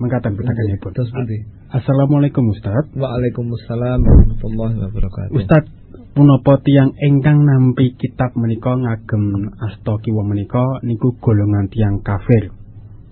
[0.00, 0.90] Mengkatan pitakenipun.
[0.96, 1.44] Terus pundi?
[1.68, 2.88] Assalamualaikum Ustaz.
[2.96, 5.36] Waalaikumsalam warahmatullahi wabarakatuh.
[5.36, 5.68] Ustaz,
[6.16, 12.48] punapa tiyang ingkang nampi kitab menika ngagem asta kiwa menika niku golongan tiyang kafir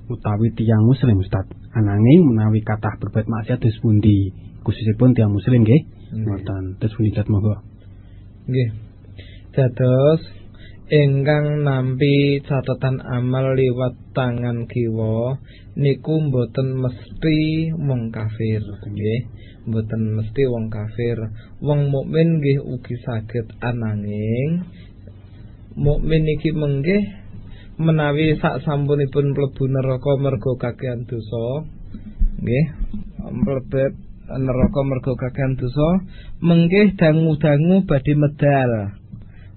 [0.09, 1.45] utawi tiyang muslim Ustaz.
[1.77, 4.49] Ananging menawi kathah berbuat maksiat dos pundi?
[4.69, 5.83] khususipun tiang muslim nggih.
[6.13, 6.77] Ngoten.
[6.77, 7.65] Terus punika monggo.
[8.49, 8.88] Nggih.
[9.59, 10.23] Dados
[10.87, 15.35] ingkang nampi catatan amal liwat tangan kiwa
[15.75, 18.63] niku mboten mesti wong kafir.
[18.63, 19.21] Nggih
[19.67, 21.19] mboten mesti wong kafir.
[21.59, 24.63] Wong mukmin nggih ugi saged ananging
[25.75, 27.03] mukmin iki menggih
[27.83, 31.67] menawi sak sampunipun mlebu neraka mergo kakean dosa
[32.43, 32.67] nggih
[33.27, 33.95] mlebet
[34.39, 36.03] neraka mergo kakehan dosa
[36.43, 38.99] mengkih dangu-dangu badhe medal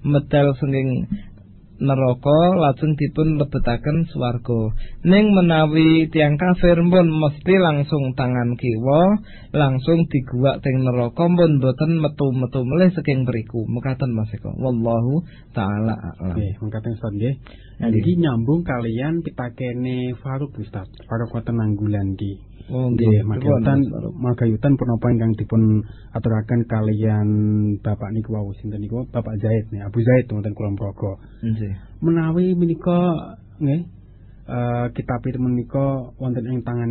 [0.02, 1.06] medal senging
[1.82, 4.70] neraka lajeng dipun lebetaken swarga.
[5.02, 9.18] Ning menawi tiang kafir pun mesti langsung tangan kiwa
[9.50, 13.66] langsung diguwak teng neraka pun boten metu-metu melih saking mriku.
[13.66, 14.54] Mekaten Mas Eko.
[14.54, 16.38] Wallahu taala a'lam.
[16.38, 17.34] Nggih mekaten Ustaz nggih.
[17.82, 20.86] Iki nyambung kalian pitakene Faruk Ustaz.
[21.10, 22.38] Faruk wonten nanggulan di
[22.70, 23.82] Oh nggih, magayutan
[24.14, 25.82] magayutan punapa ingkang dipun
[26.14, 27.28] aturaken kalian
[27.82, 31.18] Bapak niku wau sinten niku Bapak Zaid nih, Abu Zaid wonten Kulon Progo.
[31.42, 31.74] Nggih.
[31.98, 32.98] Menawi menika
[33.58, 33.82] nggih
[34.46, 36.90] uh, kitab itu menika wonten ing tangan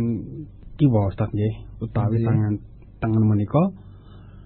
[0.76, 2.60] kiwa Ustaz nggih, utawi tangan
[3.00, 3.72] tangan menika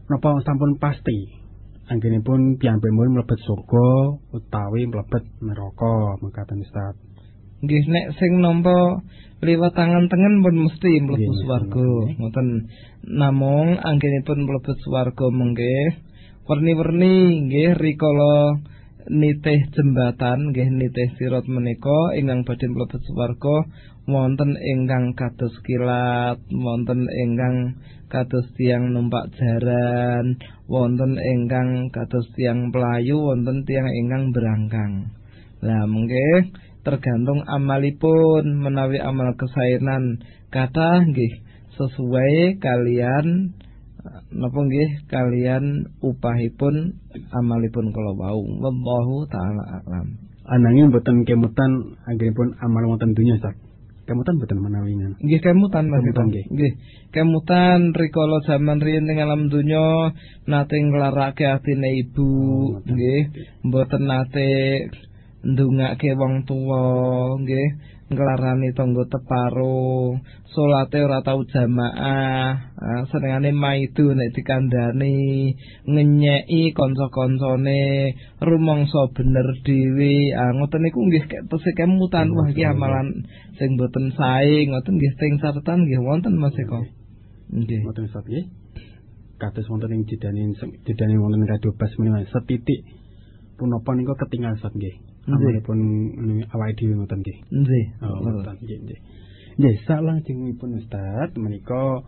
[0.07, 1.43] napa sampun pasti
[1.91, 3.89] anggenipun piyambakipun mlebet surga
[4.31, 6.95] utawi mlebet neraka mekaten Ustaz.
[7.65, 9.01] Nggih nek sing nampa
[9.41, 11.89] liwat tangan tengen pun mesti mlebu swarga.
[12.21, 12.49] Ngoten
[13.09, 16.05] namung anggenipun mlebu swarga mengke
[16.45, 18.61] werni-werni nggih rikala
[19.07, 23.57] nitih jembatan nggih nitih sirat menika ingkang badhe mlebu swarga
[24.07, 30.39] wonten ingkang kados kilat wonten ingkang kados tiang numpak jaran
[30.71, 34.93] wonten ingkang kados tiang pelayu wonten tiang ingkang berangkang.
[35.65, 36.53] Lah mengke
[36.87, 40.23] tergantung amalipun menawi amal kesainan.
[40.55, 41.43] Kata nggih
[41.75, 43.59] sesuai kalian
[44.31, 46.95] napa nggih kalian upahipun
[47.35, 48.39] amalipun kala wau.
[48.63, 50.23] Wallahu taala alam.
[50.47, 53.59] Ananging boten kemutan anggenipun amal wonten dunya sak
[54.07, 56.47] kemutan boten menawi nggih kemutan kemutan nggih.
[56.47, 56.73] Nggih.
[57.11, 60.15] Kemutan rikala jaman riyin ing alam dunya
[60.47, 62.31] nate nglarake atine ibu
[62.87, 63.21] nggih.
[63.27, 64.51] Oh, mboten nate
[65.47, 66.83] ndungake wong tuwa
[67.39, 70.15] nggih nglarani tangga teparo,
[70.47, 75.51] salate ora tau jamaah, ah, senengane maidu nek dikandani,
[75.91, 80.31] ngenyeki kanca-kancane, rumangsa bener dhewe.
[80.39, 83.27] Ah ngoten niku nggih tesih kemutan wah iki amalan
[83.59, 86.87] sing boten sae, ngoten nggih teng sartan nggih wonten Mas Eko.
[87.51, 87.91] Nggih.
[87.91, 88.47] Ngoten Ustaz nggih.
[89.37, 90.55] Kados wonten ing jedane
[90.87, 92.87] jedane wonten radio bas menika setitik
[93.59, 95.06] punapa niku ketinggal Ustaz nggih.
[95.27, 95.81] Amalipun
[96.55, 97.39] awake dhewe ngoten nggih.
[97.51, 97.85] Nggih.
[98.03, 99.01] Oh, ngoten nggih nggih.
[99.59, 102.07] Nggih, salajengipun Ustaz menika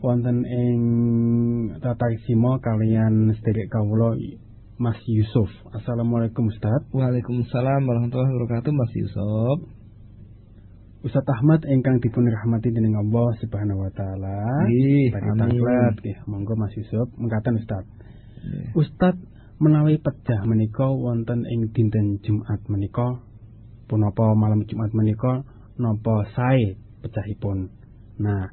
[0.00, 0.80] wonten ing
[1.82, 4.16] tataksima kalian sederek kawula
[4.80, 5.48] Mas Yusuf.
[5.72, 6.84] Assalamualaikum Ustaz.
[6.92, 9.58] Waalaikumsalam warahmatullahi wabarakatuh Mas Yusuf.
[11.04, 14.40] Ustaz Ahmad ingkang dipun rahmati dening Allah Subhanahu wa taala.
[14.64, 16.16] Nggih, amin.
[16.28, 17.84] Monggo Mas Yusuf mengatakan Ustaz.
[18.72, 19.16] Ustaz
[19.56, 23.24] menawi pecah menika wonten ing dinten Jumat menika
[23.88, 25.48] punapa malam Jumat menika
[25.80, 27.72] napa sae pecahipun.
[28.20, 28.52] Nah,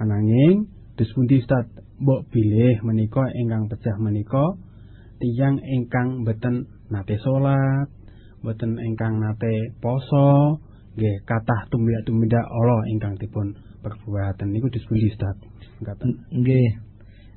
[0.00, 1.68] ananging dus pundi Ustaz
[2.00, 4.56] mbok bilih menika ingkang pecah menika
[5.20, 7.92] tiyang ingkang boten nate salat,
[8.40, 10.62] boten ingkang nate poso,
[10.96, 13.52] nggih kathah tumindak-tumindak Allah ingkang dipun
[13.84, 15.36] perbuatan niku dus pundi Ustaz.
[16.32, 16.87] Nggih.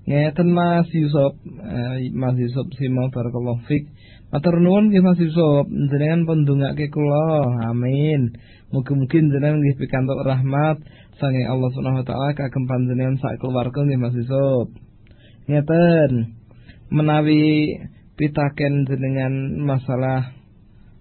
[0.02, 3.86] Ngeten Mas Yusuf, eh, Mas Yusuf Simo barakallahu fik.
[4.34, 7.46] Matur nuwun nggih Mas Yusuf, jenengan pun ndongake kula.
[7.70, 8.34] Amin.
[8.74, 10.82] Mugi-mugi jenengan nggih pikantuk rahmat
[11.22, 14.74] saking Allah Subhanahu wa taala kagem panjenengan sak keluarga nggih Mas Yusuf.
[15.46, 16.34] Ngeten.
[16.92, 17.78] Menawi
[18.18, 19.34] pitaken jenengan
[19.64, 20.34] masalah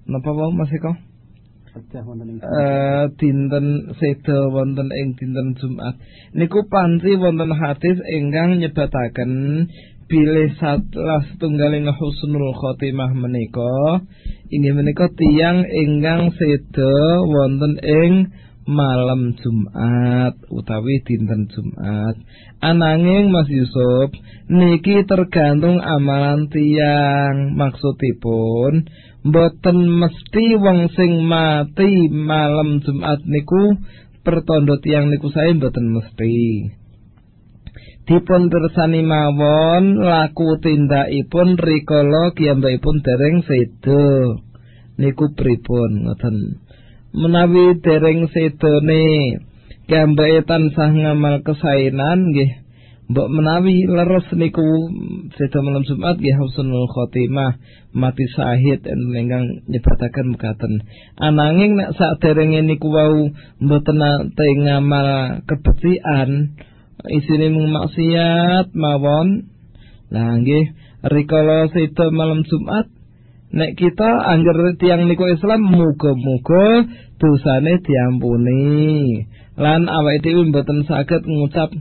[0.04, 1.09] napa wae Mas Eko?
[1.70, 5.94] Uh, dinten seda wonten ing dinten Jumat.
[6.34, 9.30] Niku panci wonten hadis ingkang nyebataken
[10.10, 14.02] bilih salah setunggaling husnul khotimah menika.
[14.50, 18.34] Inggih menika tiang ingkang seda wonten ing
[18.66, 22.18] malam Jumat utawi dinten Jumat.
[22.58, 24.10] Ananging Mas Yusuf
[24.50, 28.90] niki tergantung amalan tiang maksudipun
[29.20, 33.76] mboten mesti wong sing mati malam Jumat niku
[34.24, 36.36] pertondo tiang niku saya mboten mesti.
[38.08, 44.40] Dipun tersani mawon laku tindakipun rikala kiyambakipun dereng sedo
[44.98, 46.36] niku pripun ngoten?
[47.14, 49.04] Menawi dereng sedone
[49.86, 52.50] kiyambake tansah ngamal kesainan nggih
[53.10, 54.62] Mbok menawi leres niku
[55.34, 57.58] sedo malam Jumat nggih husnul khotimah
[57.90, 60.86] mati syahid ingkang nyebataken mekaten.
[61.18, 66.54] Ananging nek saderenge niku wau mboten nate ngamal kebecikan
[67.10, 69.50] isine mung maksiat mawon.
[70.14, 70.70] Lah nggih
[71.02, 72.86] rikala sedo malam Jumat
[73.50, 76.86] nek kita angger tiang niku Islam muga-muga
[77.18, 79.26] dosane diampuni.
[79.58, 81.74] Lan awake dhewe mboten saged ngucap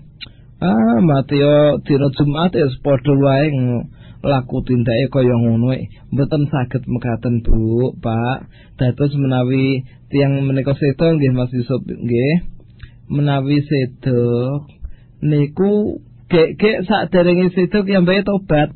[0.59, 3.47] Ah, mati yo dina Jumat ya padha wae
[4.19, 5.71] laku tindake kaya ngono
[6.11, 8.51] mboten saged mekaten Bu, Pak.
[8.75, 12.43] Dados menawi tiang menika sedo nggih Mas Yusuf nggih.
[13.07, 14.19] Menawi sedo
[15.23, 18.75] niku gek-gek saderenge sedo ambek tobat.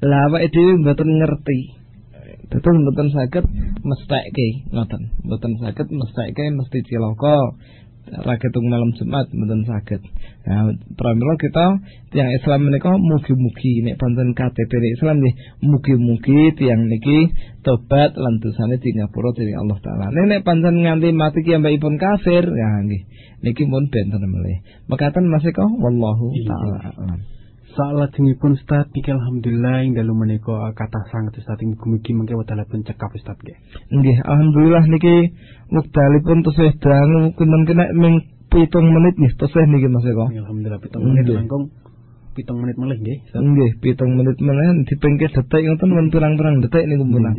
[0.00, 1.76] Lah awake dhewe mboten ngerti.
[2.48, 3.44] Dados mboten saged
[3.84, 5.12] mestekke ngoten.
[5.28, 7.60] Mboten saged mestekke mesti cilaka.
[8.10, 10.02] Raketung malam Jumat mboten saged.
[10.46, 11.78] Nah, pramila kita
[12.10, 17.30] tiang Islam menika mugi-mugi nek pancen KTP Islam nggih mugi-mugi tiang niki
[17.62, 20.10] tobat lan dosane di ngapura dening Allah taala.
[20.10, 23.02] Nek pancen nganti mati ki mbakipun kafir, ya nggih.
[23.40, 24.60] Niki mun benten melih.
[24.90, 27.39] Mekaten Mas Eko wallahu taala alam.
[27.70, 33.14] Salajengipun Ustaz niki alhamdulillah ing dalu menika kathah sanget Ustaz ing mugi mengke wedalipun cekap
[33.14, 33.56] Ustaz nggih.
[33.94, 35.30] Nggih, alhamdulillah niki
[35.70, 40.26] wekdalipun tesih dangu kinten kena ming 7 menit nggih tesih niki Mas Eko.
[40.26, 41.64] Alhamdulillah 7 menit langkung
[42.34, 43.18] 7 menit melih nggih.
[43.38, 47.34] Nggih, 7 menit melih dipengke detik ngoten men pirang-pirang detik niku punah.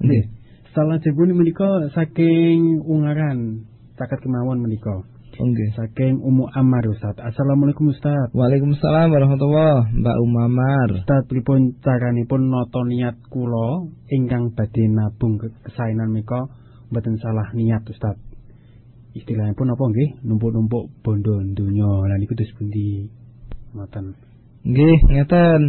[0.00, 0.24] Nggih.
[0.72, 3.68] Salajengipun menika saking ungaran
[4.00, 5.04] caket kemawon menika.
[5.36, 7.12] Nggih, saking Umu Amar Ustaz.
[7.20, 8.32] Assalamualaikum Ustaz.
[8.32, 10.88] Waalaikumsalam warahmatullahi Mbak Umu Amar.
[10.96, 16.48] Ustaz pripun caranipun nata niat kula ingkang badhe nabung kesainan menika
[16.88, 18.16] mboten salah niat Ustaz.
[19.12, 20.24] Istilahipun apa nggih?
[20.24, 21.92] Numpuk-numpuk bondo donya.
[22.08, 23.04] Lah niku terus pundi?
[23.76, 24.16] Ngoten.
[24.64, 25.62] Nggih, ngeten.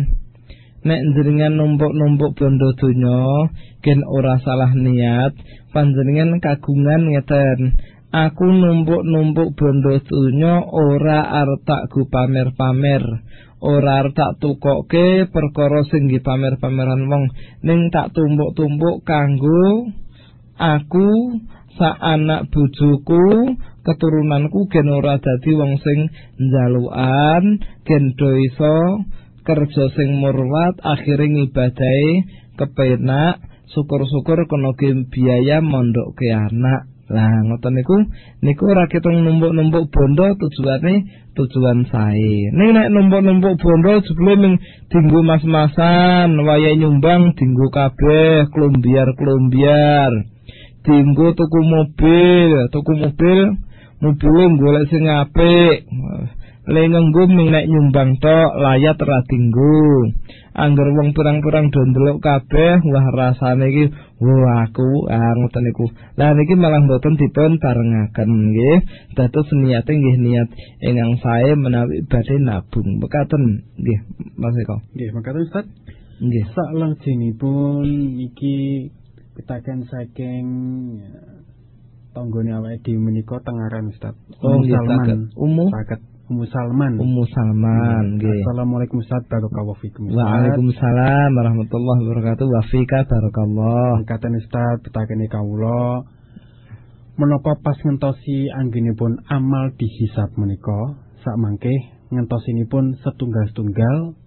[0.88, 3.52] Nek jenengan numpuk-numpuk bondo donya,
[3.84, 5.36] ken ora salah niat,
[5.76, 7.76] panjenengan kagungan ngeten.
[8.08, 13.04] Aku numpuk-numpuk bondo dunya ora arep tak go pamer-pamer.
[13.60, 17.28] Ora arep tak tukoke perkara sing pamer-pameran wong,
[17.68, 19.92] ning tak tumpuk-tumpuk kanggo
[20.58, 21.38] aku
[21.78, 23.54] sak anak bojoku
[23.86, 26.10] keturunanku gen ora dadi wong sing
[26.42, 29.06] njalukan gen do iso
[29.46, 32.26] kerja sing murwat akhire ngibadahe
[32.58, 33.40] kepenak
[33.72, 34.74] syukur-syukur kena
[35.14, 37.96] biaya mondok ke anak Lah ngoten niku
[38.44, 41.08] niku ora ketung numpuk-numpuk bondo tujuane
[41.40, 42.52] tujuan sae.
[42.52, 44.54] Ning nek numpuk-numpuk bondo jebule ming
[44.92, 50.12] dinggo mas-masan, wayahe nyumbang dinggo kabeh, klombiar-klombiar.
[50.84, 53.40] Dinggo tuku mobil, tuku mobil,
[54.04, 55.88] mobil golek sing apik.
[56.68, 60.12] Le nganggo ming nek nyumbang tok layat ora dinggo.
[60.58, 65.86] Angger wong pirang-pirang do kabeh, wah rasane iki wah aku ah ngoten niku.
[66.18, 68.78] Lah niki malah mboten dipun barengaken nggih.
[69.14, 70.50] Dados niate nggih niat
[70.82, 72.98] ingkang sae menawi badhe nabung.
[72.98, 74.00] Mekaten nggih
[74.38, 74.78] Mas Eko.
[74.94, 75.66] Nggih, mekaten Ustaz.
[76.18, 76.46] Nggih.
[76.54, 77.86] Lajengipun
[78.32, 78.90] iki
[79.38, 80.46] pitaken saking
[80.98, 81.14] ya,
[82.18, 84.18] tanggane awake dhewe menika tengaran Ustaz.
[84.42, 84.62] Oh.
[84.66, 85.30] Salman.
[85.38, 85.70] Ummu?
[85.70, 86.17] Saged.
[86.28, 87.00] Ummu Salman.
[87.00, 88.44] Ummu Salman nggih.
[88.44, 89.24] Assalamualaikum Ustaz.
[89.32, 90.12] Barakallahu fikum.
[90.12, 92.44] Waalaikumsalam warahmatullahi wabarakatuh.
[92.44, 94.04] Wa fika barakallah.
[94.04, 96.04] Angkatan Ustaz pitakene kawula
[97.16, 101.72] menapa pas ngentosi anggenipun amal dihisab menika sak mangke
[102.12, 104.20] ngentosinipun setunggal-setunggal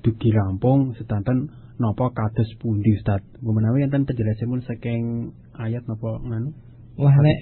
[0.00, 3.20] dugi rampung sedanten napa kados pundi Ustaz.
[3.44, 5.02] Menawi enten penjelasanipun saking
[5.60, 6.56] ayat napa nganu?
[6.96, 7.36] Wah nek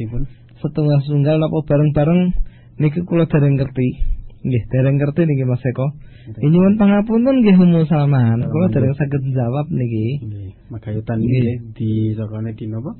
[0.58, 2.50] setunggal-setunggal napa bareng-bareng
[2.80, 3.88] niki kula dereng ngerti.
[4.42, 5.86] Nggih, dereng ngerti niki Mas Eko.
[6.22, 8.46] Ini pun pangapunten nggih Ummu Salman.
[8.46, 10.22] Kula dereng saged jawab niki.
[10.22, 11.42] Nggih, makayutan Nggih.
[11.42, 12.92] nggih di sakane di napa?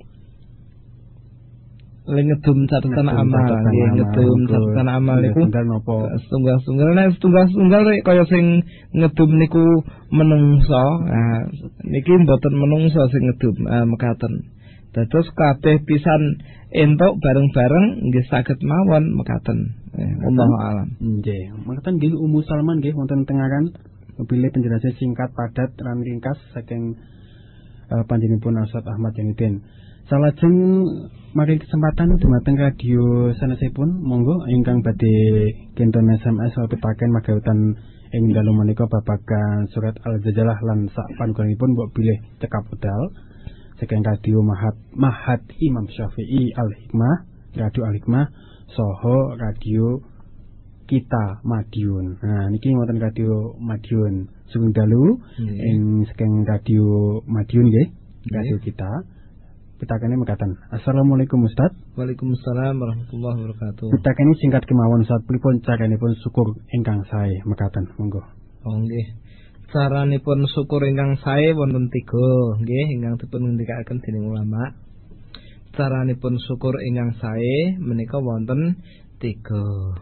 [2.03, 5.97] Ngedum catatan amal, nggih ngedum catatan amal niku setunggal napa?
[6.19, 10.85] setunggal-setunggal nek setunggal-setunggal rek kaya sing ngedum niku menungso.
[11.07, 11.47] Nah,
[11.87, 14.51] niki mboten menungso sing ngedum ah, mekaten.
[14.93, 19.81] Dados kabeh pisan entuk bareng-bareng nggih saged mawon mekaten.
[19.97, 20.89] Eh, Wallahu alam.
[21.01, 23.73] Nggih, mangkaten nggih Ummu Salman nggih wonten tengaran
[24.21, 27.01] pilih penjelasan singkat padat lan ringkas saking
[27.89, 29.65] uh, panjenenganipun Ustaz Ahmad Janudin.
[30.13, 30.57] Salajeng
[31.33, 37.59] mari kesempatan dumateng radio sanesipun monggo ingkang badhe kinten SMS lan pitaken magawutan
[38.13, 43.09] ing dalu menika babagan surat Al-Jajalah lan sak panuganipun mbok bilih cekap wedal
[43.83, 47.27] saking radio Mahat Mahat Imam Syafi'i Al-Hikmah,
[47.59, 48.31] Radio Al-Hikmah
[48.71, 49.99] soho radio
[50.87, 52.23] kita Madiun.
[52.23, 57.89] Nah niki wonten radio Madiun sugeng dalu ing saking radio Madiun nggih,
[58.31, 58.91] radio kita.
[59.83, 60.63] Pitakane mekaten.
[60.71, 61.75] Assalamualaikum Ustaz.
[61.99, 63.91] Waalaikumsalam warahmatullahi wabarakatuh.
[63.99, 67.91] Pitakane singkat kemawon Ustaz pripun caranipun syukur ingkang sae mekaten.
[67.99, 68.23] Monggo.
[68.63, 69.32] Oh nggih.
[69.73, 74.77] Caranipun syukur ingkang sae wonten tiga, nggih ingkang dipun ngendikaken dening ulama.
[75.73, 78.85] Caranipun syukur ingkang sae menika wonten
[79.17, 79.97] tiga.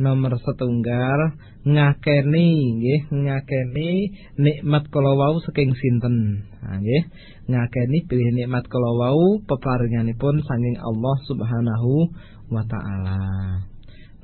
[0.00, 1.36] Nomor setunggal
[1.68, 4.08] ngakeni nggih ngakeni
[4.40, 6.48] nikmat kala wau saking sinten.
[6.64, 7.12] Nggih
[7.52, 12.08] ngakeni pilih nikmat kala wau peparinganipun saking Allah Subhanahu
[12.48, 13.20] wa taala.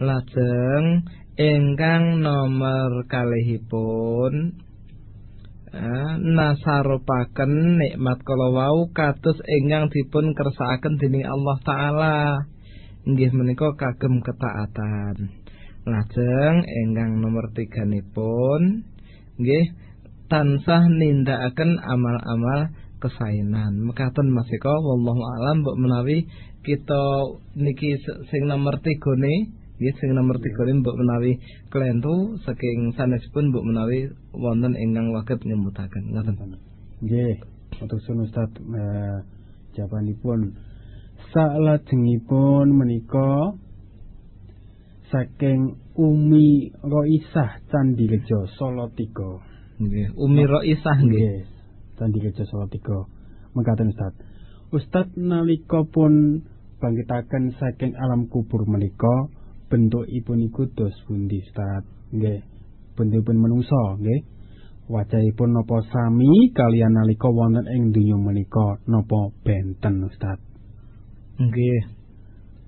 [0.01, 1.05] Lajeng
[1.37, 4.65] ingkang nomor kalihipun
[6.21, 12.17] nasarupaken nikmat kala wau kados ingkang dipun kersakaken dening Allah taala.
[13.07, 15.31] Inggih menika kagem ketaatan.
[15.87, 18.83] Lajeng ingkang nomor tiganipun
[19.39, 19.67] nggih
[20.27, 23.87] tansah nindakaken amal-amal kesainan.
[23.87, 26.27] Mekaten Mas Eko wallahu alam mbok menawi
[26.67, 27.05] kita
[27.55, 31.33] niki sing nomor tiga nih nggih sing nomor tiga nih mbok menawi
[31.69, 36.17] klentu saking sanesipun mbok menawi wonten ingkang waget nyembutaken.
[36.17, 36.57] Ngoten.
[37.05, 37.37] Nggih,
[37.85, 39.17] untuk sun Ustaz eh,
[39.77, 40.57] jawabanipun
[41.33, 43.53] salajengipun menika
[45.13, 49.81] saking Umi Roisah Candirejo Solo 3.
[49.81, 51.21] Nggih, Umi Roisah nggih.
[51.21, 51.41] Nggih,
[52.01, 53.57] Candirejo Solo 3.
[53.57, 54.15] Mekaten Ustaz.
[54.73, 56.45] Ustaz nalika pun
[56.81, 59.31] bangkitaken saking alam kubur menika
[59.67, 61.85] bentukipun iku dos pundi Ustaz?
[62.15, 62.41] Nggih.
[62.95, 64.23] Bentukipun menungso, nggih.
[64.87, 70.39] Wajahipun napa sami kalian nalika wonten ing donya menika napa benten Ustaz?
[71.43, 71.81] Nggih.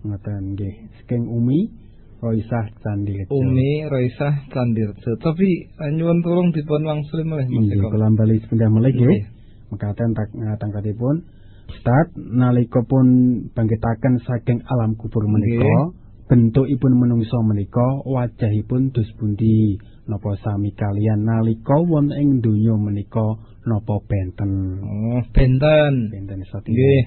[0.03, 0.75] Ngoten nggih.
[0.99, 1.71] Saking Umi
[2.19, 3.31] Roisah Candirejo.
[3.31, 5.15] Umi Roisah Candirjo.
[5.23, 7.95] Tapi eh, nyuwun tulung dipun wangsul malih Mas Eko.
[7.95, 9.23] kula bali sepindah malih nggih.
[9.71, 11.23] Mekaten tak tangkatipun
[11.69, 13.07] Ustaz nalika pun
[13.55, 15.95] bangkitaken saking alam kubur menika
[16.29, 23.97] bentukipun menungsa menika wajahipun dus pundi napa sami kalian nalika wonten ing donya menika napa
[24.05, 24.53] benten
[24.85, 26.13] Oh, benten.
[26.13, 27.05] benten Ustaz Nggih.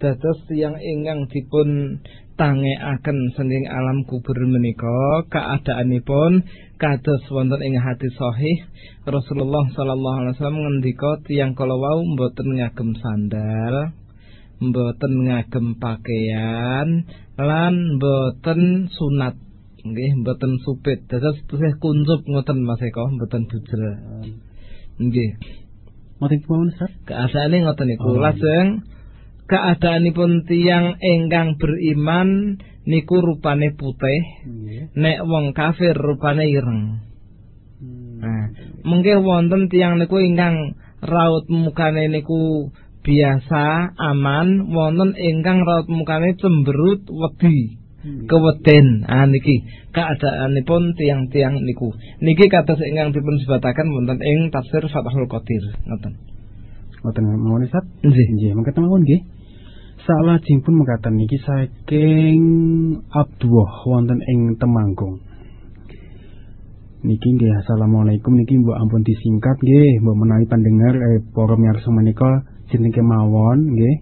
[0.00, 2.00] dados tiyang ingkang dipun
[2.34, 6.42] tangekaken senging alam kubur menika keadaanipun
[6.80, 8.56] kados wonten ing hadis sahih
[9.06, 13.94] Rasulullah sallallahu alaihi wasallam ngendika tiyang kala wau mboten ngagem sandal
[14.62, 19.34] mboten ngagem pakaian lan mboten sunat.
[19.82, 21.02] Nggih mboten supit.
[21.10, 23.82] Dados tesih kuncup ngoten Mas Eko mboten bujel
[25.02, 25.30] nggih.
[26.22, 26.92] Mboten kemawon Ustaz?
[27.02, 28.14] Keadaane ngoten niku.
[28.14, 28.68] Lajeng
[29.50, 34.22] keadaanipun tiyang ingkang beriman niku rupane putih.
[34.94, 37.02] Nek wong kafir rupane ireng.
[38.22, 38.54] Nah
[38.86, 42.70] mungkin wonten tiyang niku ingkang raut mukane niku
[43.02, 47.82] biasa aman wonten ingkang raut mukane cemberut wedi.
[48.02, 49.06] Keweden.
[49.06, 49.62] Ah niki
[49.94, 51.94] keadaanipun tiang-tiang niku.
[52.18, 55.62] Niki kados ingkang dipun sebataken wonten ing tafsir Fathul Qadir.
[55.86, 56.12] Ngoten.
[57.02, 57.86] Mboten mawon Ustaz.
[58.02, 58.26] Nggih.
[58.38, 59.22] Nggih, mangke mawon nggih.
[60.02, 62.42] Salajengipun mekaten niki saking
[63.06, 65.22] Abdullah wonten ing Temanggung.
[67.06, 68.34] Niki nggih assalamualaikum.
[68.34, 70.02] Niki mbok ampun disingkat nggih.
[70.02, 73.96] Mbok menawi pandengar eh, para miyarsa menika jeneng kemawon nggih.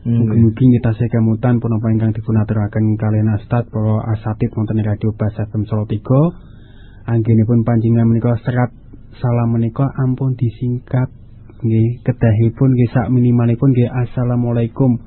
[0.00, 5.36] Mugi-mugi kita tasih kemutan punapa ingkang dipunaturaken kalian Astad para asatid wonten ing Radio Bas
[5.36, 6.00] FM Solo 3.
[7.04, 8.72] Anggenipun panjenengan menika serat
[9.20, 11.12] salam menika ampun disingkat
[11.60, 12.00] nggih.
[12.00, 15.00] Kedahipun nggih sak minimalipun nggih assalamualaikum.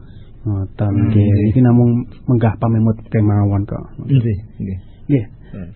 [0.46, 1.30] Ngoten nggih.
[1.54, 3.98] Iki namung menggah pamemut kemawon kok.
[3.98, 4.78] Nggih nggih.
[5.10, 5.26] Nggih.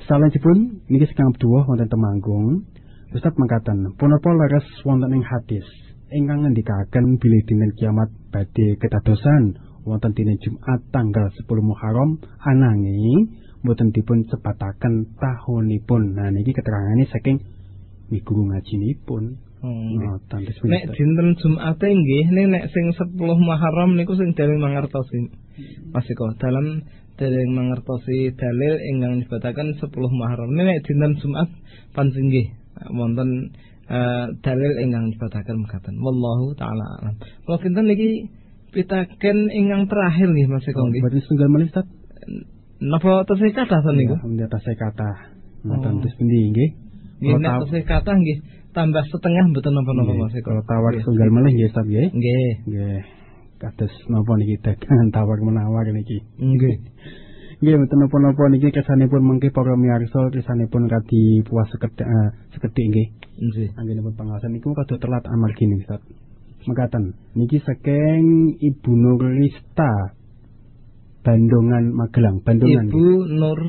[0.06, 2.70] Salajengipun niki sekang Abdullah wonten Temanggung.
[3.18, 5.66] Ustaz mangkatan punapa leres wonten ing hadis
[6.12, 13.92] ingkang ngendikaken bilih dinten kiamat badhe ketadosan wonten dina Jumat tanggal 10 Muharram ananging boten
[13.92, 17.44] dipun cepataken tahunipun nah niki keterangane saking
[18.08, 24.38] miguru ngajinipun Ngoten wis Nek dinten Jumat nggih nek nek sing 10 Muharram niku sing
[24.38, 25.34] dereng mangertosi.
[25.90, 26.86] Mas Eko dalam
[27.18, 30.54] dereng mangertosi dalil ingkang nyebataken 10 Muharram.
[30.54, 31.50] Nek dinten Jumat
[31.98, 32.48] panjang nggih
[32.94, 33.58] wonten
[33.88, 35.96] uh, dalil ingkang nyebataken mekaten.
[36.00, 37.16] Wallahu taala alam.
[37.18, 38.32] Kalau kinten niki
[38.76, 41.02] pitaken ingkang terakhir nggih Mas Eko nggih.
[41.04, 41.88] Berarti setunggal menit Ustaz.
[42.78, 44.16] Napa tesih kathah to niku?
[44.38, 45.34] Ya, tasih kathah.
[45.66, 46.70] Ngoten terus pundi nggih?
[47.24, 48.38] Nggih nek tesih kathah nggih
[48.76, 50.48] tambah setengah mboten napa-napa Mas Eko.
[50.54, 52.08] Kalau tawar setunggal menit nggih Ustaz nggih.
[52.12, 52.50] Nggih.
[52.70, 53.02] Nggih.
[53.58, 56.22] Kados napa niki dagangan tawar menawar niki.
[56.38, 56.76] Nggih.
[57.58, 63.08] Nggih mboten napa-napa niki kesanipun mengke para miyarsa kesanipun radi puas sekedhik uh, sekedhik nggih.
[63.42, 63.70] Nggih.
[63.82, 66.02] Anggenipun pangawasan niku rada telat amargi niki Ustaz.
[66.70, 70.18] Mekaten niki saking Ibu Nurista
[71.26, 72.88] Bandungan Magelang, Bandungan.
[72.88, 73.60] Ibu Nur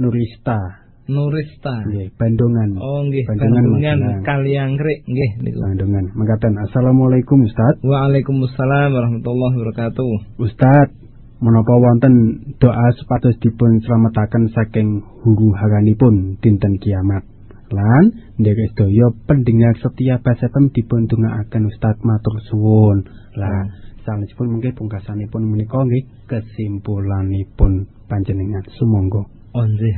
[0.00, 0.82] Nurista.
[1.04, 1.84] Nurista.
[1.84, 2.80] Nggih, Bandungan.
[2.80, 3.98] Oh nggih, Bandungan, Bandungan.
[4.24, 5.60] Kaliangkrik nggih niku.
[5.62, 6.16] Bandungan.
[6.16, 6.56] Mekaten.
[6.64, 7.76] Assalamualaikum Ustaz.
[7.84, 10.40] Waalaikumsalam warahmatullahi wabarakatuh.
[10.40, 10.96] Ustaz,
[11.44, 17.20] menapa wonten doa supados dipun slametaken saking huru haranipun dinten kiamat.
[17.68, 23.04] Lan nderek sedaya pendengar setia Bas FM dipun dongaaken Ustaz matur suwun.
[23.36, 23.68] Lah,
[24.08, 29.28] sanèsipun mengke pungkasanipun menika nggih kesimpulanipun panjenengan sumangga.
[29.52, 29.96] Nggih.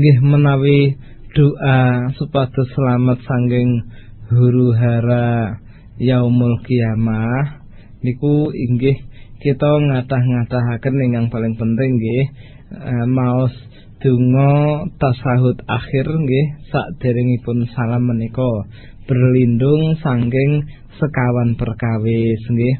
[0.00, 0.96] Nggih menawi
[1.36, 3.84] doa supados selamat sanging
[4.32, 5.60] huru hara
[6.00, 7.64] yaumul kiamah
[8.00, 9.13] niku inggih
[9.44, 12.24] kita ngatah-ngatahaken ingkang paling penting nggih
[12.80, 13.52] eh, maos
[14.00, 18.68] donga tasahud akhir nggih saderengipun salam menika.
[19.04, 20.64] Berlindung sanging
[20.96, 22.76] sekawan perkawis nggih.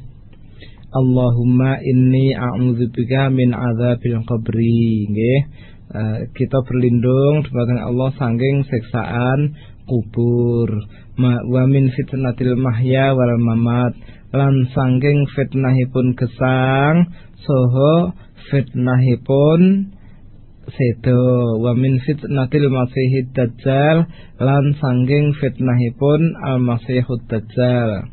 [0.88, 5.40] Allahumma inni a'udzubika min adzabil qabri nggih.
[5.84, 9.52] Eh, kita berlindung dumateng Allah sangking siksaan
[9.84, 10.72] kubur.
[11.20, 13.92] Wa min fitnatil mahya wal mamat
[14.34, 18.10] lan sangking fitnahipun gesang soho
[18.50, 19.94] fitnahipun
[20.66, 24.10] sedo wa min fitnatil masihid dajjal
[24.42, 28.10] lan sangking fitnahipun al masihud dajjal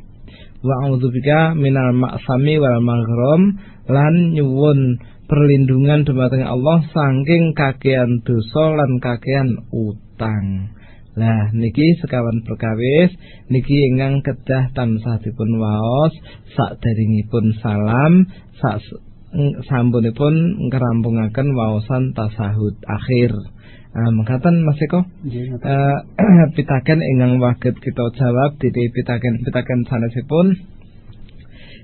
[0.61, 3.57] wa a'udzubika minal ma'sami wal maghram
[3.89, 10.75] lan nyuwun perlindungan dumateng Allah saking kakean dosa lan kakean utang.
[11.11, 13.11] Lah niki sekawan perkawis
[13.51, 16.15] niki ingkang kedah tansah dipun waos
[16.55, 18.31] sakderengipun salam
[18.63, 18.79] sak
[19.67, 23.35] sampunipun ngrampungaken waosan tasahud akhir.
[23.91, 25.03] Ah mengatakan Mas Eko?
[25.03, 25.97] Uh,
[26.55, 30.55] pitaken ingkang waget kita jawab di pitaken pitaken sanesipun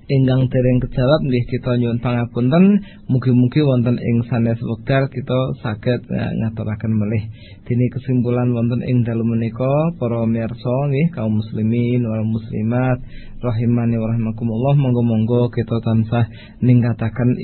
[0.07, 2.79] ingkang dereng kejawab nggih kita nyuwun pangapunten.
[3.11, 7.23] Mugi-mugi wonten ing sanes wekdal kita saged uh, ngaturaken melih
[7.67, 9.67] dini kesimpulan wonten ing dalu menika
[9.99, 13.03] para miyarsa nggih kaum muslimin wal muslimat
[13.37, 16.25] rahimani wa rahimakumullah monggo-monggo kita tansah
[16.63, 17.37] ningkataken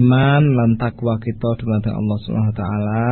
[0.00, 3.08] iman lan takwa kita dumateng Allah Subhanahu wa taala.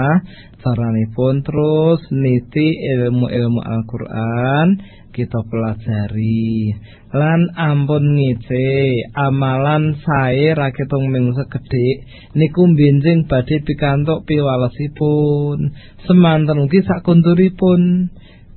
[0.57, 2.67] Saranipun terus niti
[2.97, 4.75] ilmu-ilmu Al-Qur'an
[5.17, 6.77] kita pelajari.
[7.17, 8.69] Lan ampun ngice
[9.17, 12.05] amalan sae raketung ming sekedhik
[12.37, 15.73] niku benjing badhe pikantuk piwalesipun
[16.05, 18.12] semanten ugi sakunturipun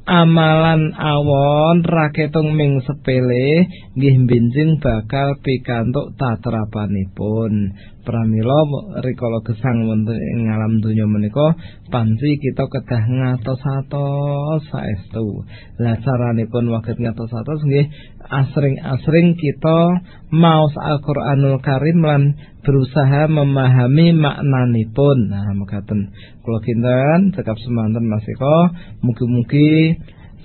[0.10, 8.66] amalan awon raketung ming sepele nggih benjing bakal pikantuk tatrapanipun pramila
[9.06, 11.54] rikala gesang wonten ing alam donya menika
[11.94, 15.46] panci kita kedah ngatos-atos saestu.
[15.78, 17.86] Lah caranipun waget ngatos-atos nggih
[18.30, 25.34] asring-asring kita maos Al-Qur'anul Karim lan berusaha memahami maknanipun.
[25.34, 26.14] Nah mekaten.
[26.46, 28.70] Kula kinten cekap semanten masiko
[29.02, 29.98] mugi-mugi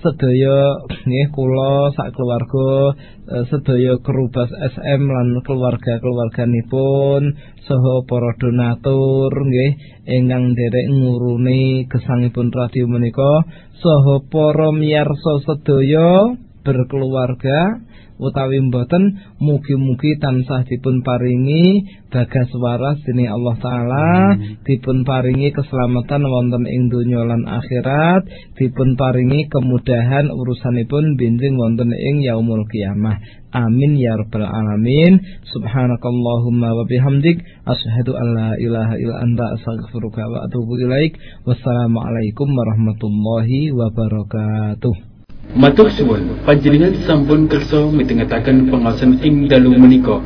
[0.05, 2.93] sedaya nggih kula sak keluarga
[3.25, 7.21] eh, sedaya kerubas SM lan keluarga-keluarganipun
[7.65, 9.71] saha para donatur nggih
[10.05, 13.49] ingkang nderek nguruni gesangipun radio menika
[13.81, 17.85] saha para miyarsa sedaya berkeluarga
[18.15, 24.09] utawi mboten mugi-mugi tansah dipun paringi bagas waras dening Allah taala
[24.63, 28.23] dipun paringi keselamatan wonten ing donya lan akhirat
[28.55, 33.19] dipun paringi kemudahan urusanipun benjing wonten ing yaumul kiamah.
[33.55, 35.23] Amin ya rabbal alamin.
[35.47, 41.15] Subhanakallahumma wa bihamdik asyhadu an la ilaha illa anta astaghfiruka wa atubu ilaik.
[41.47, 45.14] Wassalamu alaikum warahmatullahi wabarakatuh
[45.53, 50.17] Matur suwun panjenengan sampun kersa mitengetaken pengawasan ing dalu menika.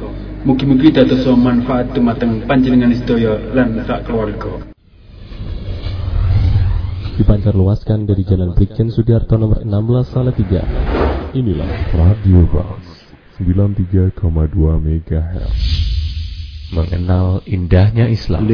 [0.47, 4.71] Mugi-mugi dados manfaat dumateng panjenengan sedaya lan sak keluarga.
[7.19, 10.63] Dipancar luaskan dari Jalan Brigjen Sudiarto nomor 16 Salatiga.
[11.35, 12.79] Inilah Radio Box
[13.43, 14.15] 93,2
[14.55, 15.55] MHz.
[16.71, 18.47] Mengenal indahnya Islam.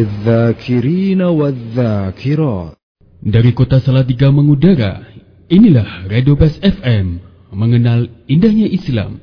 [3.26, 5.06] Dari kota Salatiga mengudara,
[5.50, 7.22] inilah Radio Best FM
[7.54, 9.22] mengenal indahnya Islam.